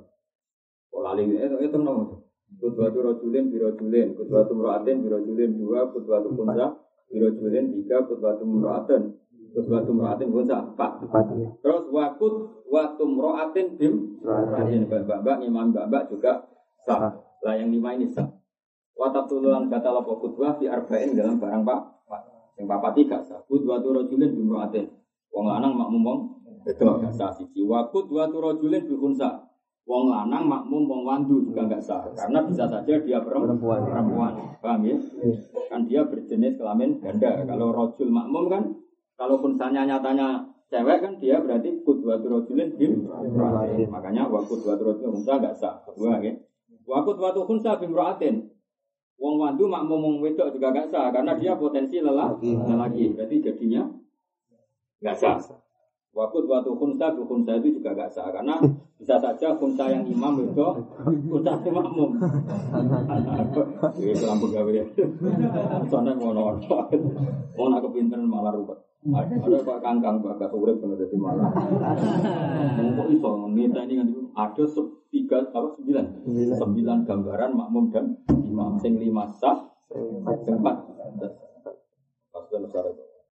Oh 0.92 1.02
lali 1.04 1.28
itu 1.28 1.58
itu 1.60 1.78
nomor. 1.80 2.24
Kudwatu 2.52 3.00
rojulin 3.00 3.48
birojulin, 3.48 4.12
kudwatu 4.14 4.52
muraatin 4.52 5.02
birojulin 5.02 5.56
dua, 5.56 5.88
kudwatu 5.88 6.36
kunsa 6.36 6.76
birojulin 7.08 7.72
tiga, 7.80 8.04
kudwatu 8.04 8.44
muraatin, 8.44 9.16
kudwatu 9.56 9.96
muraatin 9.96 10.28
kunsa 10.30 10.60
empat. 10.60 11.08
Terus 11.64 11.84
wakut 11.90 12.64
watu 12.68 13.04
muraatin 13.08 13.80
bim 13.80 14.20
mbak-mbak, 14.24 15.38
imam 15.48 15.72
mbak-mbak 15.72 16.12
juga 16.12 16.44
sah. 16.84 17.24
Lah 17.42 17.54
yang 17.56 17.72
lima 17.72 17.96
ini 17.96 18.12
sah. 18.12 18.28
Watab 19.00 19.32
tululan 19.32 19.72
kata 19.72 19.90
lapo 19.90 20.20
kudwa 20.20 20.60
fi 20.60 20.68
arba'in 20.68 21.16
dalam 21.16 21.40
barang 21.40 21.64
pak. 21.66 21.82
Yang 22.62 22.69
papa 22.69 22.93
tiga 22.93 23.17
sah. 23.26 23.41
Kudwatu 23.50 23.89
rojulin 23.89 24.38
bim 24.38 24.45
muraatin. 24.54 24.86
Wong 25.34 25.50
lanang 25.50 25.74
makmum 25.74 26.04
wong 26.06 26.19
itu 26.62 26.86
gak 26.86 27.10
sah 27.10 27.34
siji. 27.34 27.65
Wakut 27.65 28.06
watu 28.13 28.38
rojulin 28.38 28.86
bi 28.86 28.93
kunsa. 28.93 29.50
Wong 29.89 30.13
lanang 30.13 30.45
makmum 30.45 30.86
wong 30.86 31.02
wandu 31.02 31.41
juga 31.41 31.65
nggak 31.65 31.82
sah 31.82 32.06
karena 32.13 32.45
bisa 32.45 32.69
saja 32.69 33.02
dia 33.02 33.17
perempuan. 33.26 33.82
Perempuan, 33.82 34.34
paham 34.62 34.86
ya? 34.86 34.93
Kan 35.74 35.89
dia 35.89 36.06
berjenis 36.06 36.62
kelamin 36.62 37.02
ganda. 37.02 37.41
Kalau 37.50 37.74
rojul 37.74 38.13
makmum 38.13 38.45
kan, 38.45 38.63
kalau 39.17 39.41
misalnya 39.41 39.89
nyatanya 39.89 40.45
cewek 40.69 41.02
kan 41.02 41.17
dia 41.17 41.41
berarti 41.41 41.82
kudwatu 41.82 42.30
rojulin 42.30 42.78
bim. 42.78 43.10
Makanya 43.89 44.30
wakut 44.30 44.62
watu 44.62 44.86
rojulin 44.86 45.17
kunsa 45.17 45.41
nggak 45.41 45.56
sah. 45.58 45.82
Kedua 45.89 46.22
ya. 46.22 46.38
Wakut 46.86 47.18
watu 47.18 47.49
kunsa 47.49 47.82
bim 47.82 47.97
roatin. 47.97 48.53
Wong 49.22 49.38
wandu 49.38 49.69
makmum 49.69 50.01
wong 50.01 50.15
wedok 50.26 50.49
juga 50.49 50.74
nggak 50.74 50.89
sah 50.89 51.13
karena 51.13 51.38
dia 51.38 51.53
potensi 51.53 52.01
lelah 52.01 52.34
lagi. 52.41 53.13
Berarti 53.13 53.36
jadinya 53.38 53.86
nggak 54.97 55.13
sah. 55.13 55.38
Waktu 56.11 56.43
waktu 56.43 56.76
khunsa, 56.76 57.15
khunsa 57.15 57.55
itu 57.63 57.80
juga 57.80 57.95
gak 57.95 58.11
sah 58.11 58.28
karena 58.36 58.59
bisa 58.99 59.15
saja 59.15 59.55
khunsa 59.55 59.88
yang 59.88 60.03
imam 60.03 60.43
itu 60.43 60.67
khunsa 61.32 61.55
yang 61.63 61.72
makmum. 61.72 62.19
Ini 64.01 64.19
lampu 64.28 64.51
gawe 64.51 64.72
ya. 64.76 64.84
Soalnya 65.89 66.11
mau 66.19 66.36
nonton, 66.36 66.99
mau 67.55 67.72
nak 67.72 67.80
kepinteran 67.88 68.28
malah 68.28 68.51
rupet. 68.51 68.91
Ada 69.02 69.66
pak 69.66 69.78
kangkang 69.82 70.22
bagas 70.22 70.54
urip 70.54 70.78
kena 70.78 70.93
jadi 70.93 71.18
malah. 71.18 71.49
Kok 72.78 73.08
iso 73.10 73.49
nita 73.49 73.82
ini 73.89 73.97
kan 73.97 74.08
ada 74.38 74.64
tiga 75.10 75.38
apa 75.49 75.74
sembilan 75.74 76.06
sembilan 76.54 76.97
gambaran 77.10 77.52
makmum 77.58 77.86
dan 77.89 78.06
imam 78.30 78.78
sing 78.78 79.02
lima 79.02 79.26
sah, 79.26 79.58
empat. 79.89 80.76
Pas 82.30 82.45
dan 82.45 82.64
syarat. 82.70 83.11